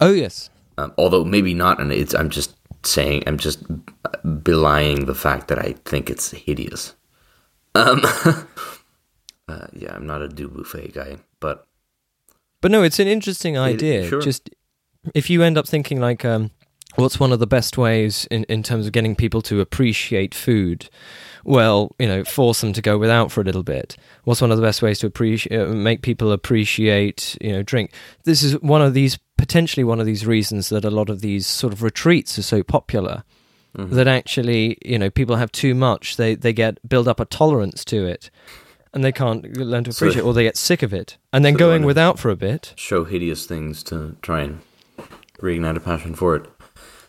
Oh 0.01 0.11
yes. 0.11 0.49
um, 0.77 0.93
although 0.97 1.23
maybe 1.23 1.53
not. 1.53 1.79
And 1.79 1.91
it's 1.91 2.13
I'm 2.13 2.29
just 2.29 2.55
saying 2.83 3.23
I'm 3.25 3.37
just 3.37 3.63
belying 4.43 5.05
the 5.05 5.15
fact 5.15 5.47
that 5.47 5.57
I 5.59 5.75
think 5.85 6.09
it's 6.09 6.31
hideous. 6.31 6.95
Um, 7.73 8.01
uh, 9.51 9.67
yeah, 9.73 9.93
I'm 9.95 10.05
not 10.07 10.21
a 10.21 10.27
Dubuffet 10.27 10.93
guy, 10.93 11.17
but 11.39 11.67
But 12.61 12.71
no, 12.71 12.83
it's 12.83 12.99
an 12.99 13.07
interesting 13.07 13.57
idea. 13.57 14.07
sure. 14.07 14.21
Just 14.21 14.49
if 15.13 15.29
you 15.29 15.43
end 15.43 15.57
up 15.57 15.67
thinking 15.67 15.99
like, 15.99 16.23
um, 16.23 16.51
what's 16.95 17.19
one 17.19 17.31
of 17.31 17.39
the 17.39 17.47
best 17.47 17.77
ways 17.77 18.27
in, 18.29 18.43
in 18.45 18.63
terms 18.63 18.85
of 18.85 18.91
getting 18.91 19.15
people 19.15 19.41
to 19.43 19.59
appreciate 19.61 20.33
food? 20.35 20.89
Well, 21.43 21.95
you 21.97 22.07
know, 22.07 22.23
force 22.23 22.61
them 22.61 22.73
to 22.73 22.81
go 22.81 22.97
without 22.99 23.31
for 23.31 23.41
a 23.41 23.43
little 23.43 23.63
bit. 23.63 23.97
What's 24.25 24.41
one 24.41 24.51
of 24.51 24.57
the 24.57 24.63
best 24.63 24.81
ways 24.81 24.99
to 24.99 25.07
appreciate, 25.07 25.57
uh, 25.59 25.65
make 25.73 26.03
people 26.03 26.31
appreciate, 26.31 27.35
you 27.41 27.51
know, 27.51 27.63
drink? 27.63 27.91
This 28.25 28.43
is 28.43 28.61
one 28.61 28.81
of 28.83 28.93
these 28.93 29.17
potentially 29.37 29.83
one 29.83 29.99
of 29.99 30.05
these 30.05 30.23
reasons 30.25 30.69
that 30.69 30.85
a 30.85 30.91
lot 30.91 31.09
of 31.09 31.21
these 31.21 31.47
sort 31.47 31.73
of 31.73 31.81
retreats 31.81 32.37
are 32.37 32.43
so 32.43 32.61
popular. 32.63 33.23
That 33.73 34.05
actually, 34.05 34.77
you 34.83 34.99
know, 34.99 35.09
people 35.09 35.37
have 35.37 35.49
too 35.49 35.73
much. 35.73 36.17
They 36.17 36.35
they 36.35 36.51
get 36.51 36.77
build 36.87 37.07
up 37.07 37.21
a 37.21 37.25
tolerance 37.25 37.85
to 37.85 38.05
it, 38.05 38.29
and 38.93 39.03
they 39.03 39.11
can't 39.11 39.55
learn 39.57 39.83
to 39.85 39.93
So- 39.93 40.05
appreciate, 40.05 40.23
or 40.23 40.33
they 40.33 40.43
get 40.43 40.57
sick 40.57 40.83
of 40.83 40.93
it, 40.93 41.17
and 41.33 41.43
then 41.45 41.53
So 41.55 41.59
going 41.59 41.83
without 41.83 42.19
for 42.19 42.29
a 42.29 42.35
bit. 42.35 42.73
show 42.75 43.03
hideous 43.05 43.45
things 43.45 43.83
to 43.83 44.15
try 44.21 44.41
and 44.41 44.59
reignite 45.41 45.77
a 45.77 45.79
passion 45.79 46.13
for 46.15 46.35
it. 46.35 46.45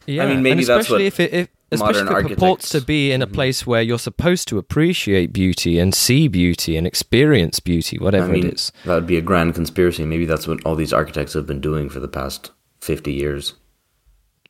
Yeah, 0.06 0.24
I 0.24 0.26
mean, 0.28 0.42
maybe 0.42 0.64
that's 0.64 0.80
especially 0.88 1.04
what 1.04 1.06
if 1.06 1.20
it, 1.20 1.32
if, 1.32 1.48
especially 1.70 2.00
if 2.02 2.08
it 2.26 2.28
purports 2.30 2.68
to 2.70 2.80
be 2.80 3.12
in 3.12 3.22
a 3.22 3.26
place 3.26 3.64
where 3.66 3.80
you're 3.82 3.98
supposed 4.00 4.48
to 4.48 4.58
appreciate 4.58 5.32
beauty 5.32 5.78
and 5.78 5.94
see 5.94 6.26
beauty 6.28 6.76
and 6.76 6.86
experience 6.86 7.60
beauty, 7.60 7.98
whatever 7.98 8.26
I 8.26 8.32
mean, 8.32 8.46
it 8.46 8.54
is. 8.54 8.72
that 8.84 8.94
would 8.96 9.06
be 9.06 9.16
a 9.16 9.20
grand 9.20 9.54
conspiracy. 9.54 10.04
Maybe 10.04 10.24
that's 10.26 10.48
what 10.48 10.58
all 10.64 10.74
these 10.74 10.92
architects 10.92 11.34
have 11.34 11.46
been 11.46 11.60
doing 11.60 11.88
for 11.88 12.00
the 12.00 12.08
past 12.08 12.50
50 12.80 13.12
years. 13.12 13.54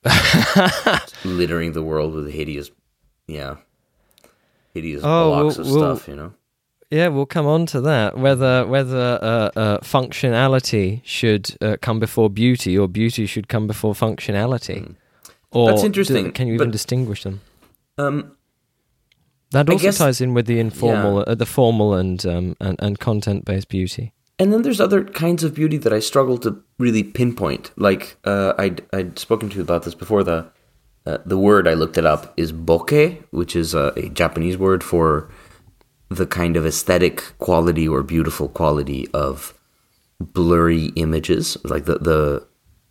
Littering 1.25 1.73
the 1.73 1.83
world 1.83 2.15
with 2.15 2.31
hideous, 2.31 2.71
yeah, 3.27 3.57
hideous 4.75 5.03
Oh, 5.05 5.29
blocks 5.43 5.59
we'll- 5.59 5.67
of 5.69 5.73
we'll- 5.75 5.97
stuff, 5.97 6.09
you 6.09 6.17
know? 6.17 6.33
Yeah, 6.93 7.09
we'll 7.09 7.25
come 7.37 7.47
on 7.47 7.65
to 7.67 7.81
that. 7.81 8.19
Whether 8.19 8.67
whether 8.67 9.19
uh, 9.23 9.51
uh, 9.59 9.79
functionality 9.81 11.01
should 11.05 11.57
uh, 11.61 11.77
come 11.81 11.99
before 12.01 12.29
beauty, 12.31 12.77
or 12.79 12.87
beauty 12.87 13.25
should 13.27 13.49
come 13.49 13.67
before 13.67 13.95
functionality, 13.95 14.95
or 15.51 15.69
Hmm. 15.69 15.71
That's 15.71 15.81
do- 15.83 15.87
interesting, 15.87 16.33
can 16.33 16.47
you 16.49 16.55
even 16.55 16.71
distinguish 16.71 17.23
them? 17.23 17.41
Um, 17.99 18.37
That 19.53 19.69
also 19.71 19.83
guess- 19.83 19.99
ties 19.99 20.21
in 20.21 20.35
with 20.35 20.47
the 20.47 20.59
informal, 20.59 21.25
uh, 21.27 21.35
the 21.35 21.47
formal 21.47 21.95
and 21.95 22.25
um, 22.27 22.57
and, 22.61 22.77
and 22.79 22.99
content 22.99 23.45
based 23.45 23.69
beauty. 23.69 24.13
and 24.39 24.53
then 24.53 24.63
there's 24.63 24.81
other 24.81 25.05
kinds 25.05 25.45
of 25.45 25.53
beauty 25.55 25.79
that 25.79 25.93
I 25.93 26.01
struggle 26.01 26.37
to 26.39 26.51
really 26.79 27.05
pinpoint. 27.05 27.71
Like 27.77 28.17
uh, 28.25 28.53
I'd 28.59 28.83
I'd 28.93 29.19
spoken 29.19 29.49
to 29.51 29.57
you 29.57 29.63
about 29.63 29.83
this 29.85 29.95
before. 29.95 30.25
The 30.25 30.45
uh, 31.07 31.19
the 31.27 31.39
word 31.39 31.67
I 31.69 31.75
looked 31.75 31.97
it 31.99 32.07
up 32.07 32.33
is 32.37 32.53
bokeh, 32.53 33.17
which 33.31 33.57
is 33.57 33.75
a 33.75 33.93
Japanese 34.15 34.57
word 34.59 34.83
for 34.85 35.29
the 36.17 36.27
kind 36.27 36.57
of 36.57 36.67
aesthetic 36.67 37.23
quality 37.39 37.89
or 37.89 38.03
beautiful 38.03 38.49
quality 38.49 39.09
of 39.13 39.55
blurry 40.21 40.87
images, 40.97 41.57
like 41.65 41.85
the 41.85 41.99
the 41.99 42.47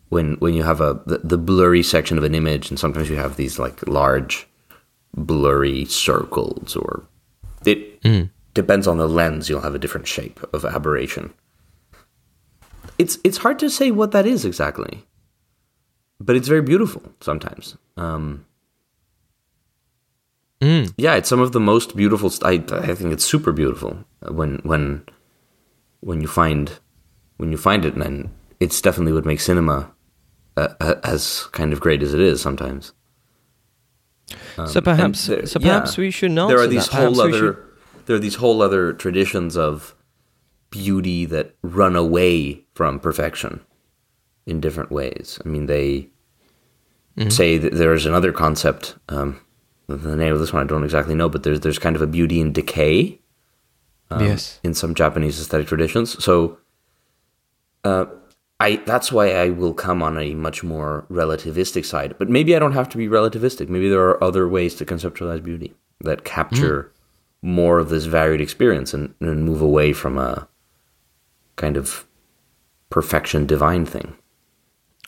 when 0.09 0.35
when 0.35 0.53
you 0.53 0.63
have 0.63 0.81
a 0.81 1.01
the, 1.05 1.19
the 1.19 1.37
blurry 1.37 1.83
section 1.83 2.17
of 2.17 2.23
an 2.23 2.35
image, 2.35 2.69
and 2.69 2.79
sometimes 2.79 3.09
you 3.09 3.15
have 3.15 3.37
these 3.37 3.57
like 3.57 3.85
large 3.87 4.47
blurry 5.15 5.85
circles, 5.85 6.75
or 6.75 7.03
it 7.65 8.01
depends 8.53 8.87
on 8.87 8.97
the 8.97 9.07
lens. 9.07 9.49
You'll 9.49 9.61
have 9.61 9.75
a 9.75 9.79
different 9.79 10.07
shape 10.07 10.39
of 10.53 10.65
aberration. 10.65 11.33
It's 12.97 13.17
it's 13.23 13.37
hard 13.37 13.59
to 13.59 13.69
say 13.69 13.91
what 13.91 14.11
that 14.11 14.25
is 14.25 14.45
exactly, 14.45 15.05
but 16.19 16.35
it's 16.35 16.47
very 16.47 16.61
beautiful 16.61 17.03
sometimes. 17.21 17.77
Um, 17.97 18.45
Mm. 20.61 20.93
yeah, 20.95 21.15
it's 21.15 21.27
some 21.27 21.39
of 21.39 21.53
the 21.53 21.59
most 21.59 21.95
beautiful. 21.95 22.29
St- 22.29 22.71
I 22.71 22.77
I 22.77 22.95
think 22.95 23.11
it's 23.11 23.25
super 23.25 23.51
beautiful 23.51 24.05
when 24.27 24.59
when 24.63 25.03
when 26.01 26.21
you 26.21 26.27
find 26.27 26.79
when 27.37 27.51
you 27.51 27.57
find 27.57 27.83
it, 27.83 27.95
and 27.95 28.29
it's 28.59 28.79
definitely 28.79 29.13
what 29.13 29.25
makes 29.25 29.43
cinema 29.43 29.91
uh, 30.57 30.95
as 31.03 31.47
kind 31.51 31.73
of 31.73 31.79
great 31.79 32.03
as 32.03 32.13
it 32.13 32.19
is 32.19 32.41
sometimes. 32.41 32.93
Um, 34.57 34.67
so 34.67 34.81
perhaps, 34.81 35.25
there, 35.27 35.45
so 35.45 35.59
perhaps 35.59 35.97
yeah, 35.97 36.01
we 36.01 36.11
should 36.11 36.31
not. 36.31 36.47
There 36.47 36.59
are 36.59 36.67
these 36.67 36.87
whole 36.87 37.19
other, 37.19 37.31
should... 37.31 37.57
there 38.05 38.15
are 38.15 38.19
these 38.19 38.35
whole 38.35 38.61
other 38.61 38.93
traditions 38.93 39.57
of 39.57 39.95
beauty 40.69 41.25
that 41.25 41.55
run 41.61 41.95
away 41.95 42.65
from 42.73 42.99
perfection 42.99 43.61
in 44.45 44.61
different 44.61 44.91
ways. 44.91 45.39
I 45.43 45.49
mean, 45.49 45.65
they 45.65 46.09
mm-hmm. 47.17 47.29
say 47.29 47.57
that 47.57 47.73
there's 47.73 48.05
another 48.05 48.31
concept. 48.31 48.95
Um, 49.09 49.41
the 49.97 50.15
name 50.15 50.33
of 50.33 50.39
this 50.39 50.53
one 50.53 50.63
I 50.63 50.67
don't 50.67 50.83
exactly 50.83 51.15
know, 51.15 51.29
but 51.29 51.43
there's 51.43 51.59
there's 51.61 51.79
kind 51.79 51.95
of 51.95 52.01
a 52.01 52.07
beauty 52.07 52.39
in 52.39 52.51
decay. 52.51 53.19
Um, 54.09 54.25
yes. 54.25 54.59
In 54.63 54.73
some 54.73 54.93
Japanese 54.93 55.39
aesthetic 55.39 55.67
traditions, 55.67 56.21
so 56.23 56.57
uh, 57.83 58.05
I 58.59 58.75
that's 58.85 59.11
why 59.11 59.31
I 59.33 59.49
will 59.49 59.73
come 59.73 60.03
on 60.03 60.17
a 60.17 60.33
much 60.35 60.63
more 60.63 61.05
relativistic 61.09 61.85
side. 61.85 62.15
But 62.19 62.29
maybe 62.29 62.55
I 62.55 62.59
don't 62.59 62.73
have 62.73 62.89
to 62.89 62.97
be 62.97 63.07
relativistic. 63.07 63.69
Maybe 63.69 63.89
there 63.89 64.03
are 64.03 64.23
other 64.23 64.47
ways 64.47 64.75
to 64.75 64.85
conceptualize 64.85 65.43
beauty 65.43 65.73
that 66.01 66.23
capture 66.25 66.83
mm. 67.43 67.49
more 67.49 67.79
of 67.79 67.89
this 67.89 68.05
varied 68.05 68.41
experience 68.41 68.93
and, 68.93 69.13
and 69.19 69.45
move 69.45 69.61
away 69.61 69.93
from 69.93 70.17
a 70.17 70.47
kind 71.55 71.77
of 71.77 72.05
perfection 72.89 73.45
divine 73.45 73.85
thing. 73.85 74.15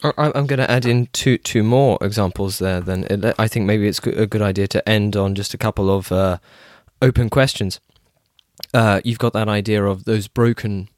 I'm 0.03 0.47
going 0.47 0.59
to 0.59 0.69
add 0.69 0.85
in 0.85 1.07
two 1.13 1.37
two 1.37 1.63
more 1.63 1.97
examples 2.01 2.59
there. 2.59 2.81
Then 2.81 3.33
I 3.39 3.47
think 3.47 3.65
maybe 3.65 3.87
it's 3.87 3.99
a 3.99 4.27
good 4.27 4.41
idea 4.41 4.67
to 4.67 4.89
end 4.89 5.15
on 5.15 5.35
just 5.35 5.53
a 5.53 5.57
couple 5.57 5.89
of 5.89 6.11
uh, 6.11 6.37
open 7.01 7.29
questions. 7.29 7.79
Uh, 8.73 9.01
you've 9.03 9.19
got 9.19 9.33
that 9.33 9.47
idea 9.47 9.83
of 9.83 10.05
those 10.05 10.27
broken 10.27 10.89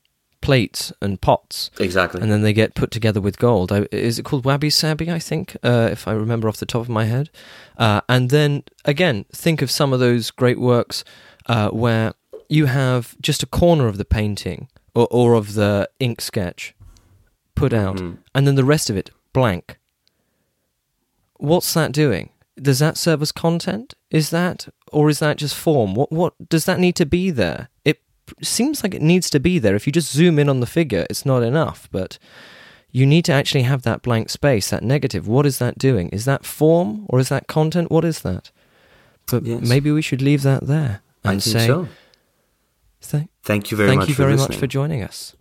plates 0.42 0.94
and 1.02 1.22
pots, 1.22 1.72
exactly, 1.80 2.22
and 2.22 2.32
then 2.32 2.42
they 2.42 2.54
get 2.54 2.76
put 2.76 2.92
together 2.92 3.22
with 3.22 3.40
gold. 3.40 3.72
Is 3.92 4.20
it 4.20 4.24
called 4.26 4.46
wabi 4.46 4.70
sabi? 4.70 5.12
I 5.12 5.20
think, 5.20 5.56
uh, 5.64 5.90
if 5.92 6.08
I 6.08 6.12
remember 6.12 6.48
off 6.48 6.58
the 6.58 6.66
top 6.66 6.82
of 6.82 6.90
my 6.90 7.06
head. 7.06 7.30
Uh, 7.78 8.02
and 8.08 8.30
then 8.30 8.64
again, 8.86 9.26
think 9.32 9.62
of 9.62 9.72
some 9.72 9.94
of 9.94 10.00
those 10.00 10.32
great 10.32 10.60
works 10.60 11.04
uh, 11.48 11.70
where 11.70 12.14
you 12.50 12.66
have 12.68 13.16
just 13.22 13.42
a 13.42 13.48
corner 13.48 13.88
of 13.88 13.98
the 13.98 14.06
painting 14.06 14.68
or, 14.94 15.08
or 15.10 15.34
of 15.34 15.56
the 15.56 15.90
ink 16.00 16.22
sketch 16.22 16.75
put 17.56 17.74
out, 17.74 17.98
mm. 17.98 18.18
and 18.34 18.46
then 18.46 18.56
the 18.56 18.64
rest 18.64 18.90
of 18.90 18.98
it 18.98 19.12
blank. 19.34 19.78
What's 21.38 21.74
that 21.74 21.92
doing? 21.92 22.30
Does 22.62 22.80
that 22.80 22.98
serve 22.98 23.22
as 23.22 23.32
content? 23.32 23.94
Is 24.10 24.30
that, 24.30 24.70
or 24.92 25.10
is 25.10 25.20
that 25.20 25.38
just 25.38 25.56
form? 25.56 25.94
What 25.94 26.12
what 26.12 26.34
does 26.50 26.66
that 26.66 26.80
need 26.80 26.96
to 26.96 27.06
be 27.06 27.32
there? 27.32 27.70
It 27.84 28.02
seems 28.42 28.84
like 28.84 28.94
it 28.94 29.02
needs 29.02 29.30
to 29.32 29.40
be 29.40 29.60
there. 29.60 29.76
If 29.76 29.86
you 29.86 29.94
just 29.94 30.14
zoom 30.14 30.40
in 30.40 30.50
on 30.50 30.62
the 30.62 30.66
figure, 30.66 31.06
it's 31.10 31.26
not 31.26 31.44
enough, 31.44 31.90
but 31.92 32.18
you 32.92 33.06
need 33.06 33.26
to 33.26 33.34
actually 33.34 33.64
have 33.64 33.82
that 33.82 34.02
blank 34.02 34.30
space, 34.30 34.70
that 34.70 34.84
negative. 34.84 35.28
What 35.28 35.46
is 35.46 35.60
that 35.60 35.78
doing? 35.78 36.08
Is 36.10 36.24
that 36.24 36.46
form 36.46 37.06
or 37.10 37.20
is 37.20 37.28
that 37.28 37.48
content? 37.48 37.92
What 37.92 38.06
is 38.06 38.22
that? 38.22 38.52
But 39.30 39.46
yes. 39.46 39.68
maybe 39.68 39.92
we 39.92 40.02
should 40.02 40.22
leave 40.22 40.44
that 40.44 40.68
there 40.68 41.02
and 41.22 41.44
say, 41.44 41.68
so. 41.68 41.90
Th- 43.02 43.28
thank 43.44 43.70
you 43.70 43.76
very 43.78 43.90
thank 43.90 44.00
much. 44.00 44.08
Thank 44.08 44.18
you 44.18 44.24
very 44.24 44.32
listening. 44.34 44.56
much 44.56 44.60
for 44.60 44.68
joining 44.68 45.04
us. 45.04 45.35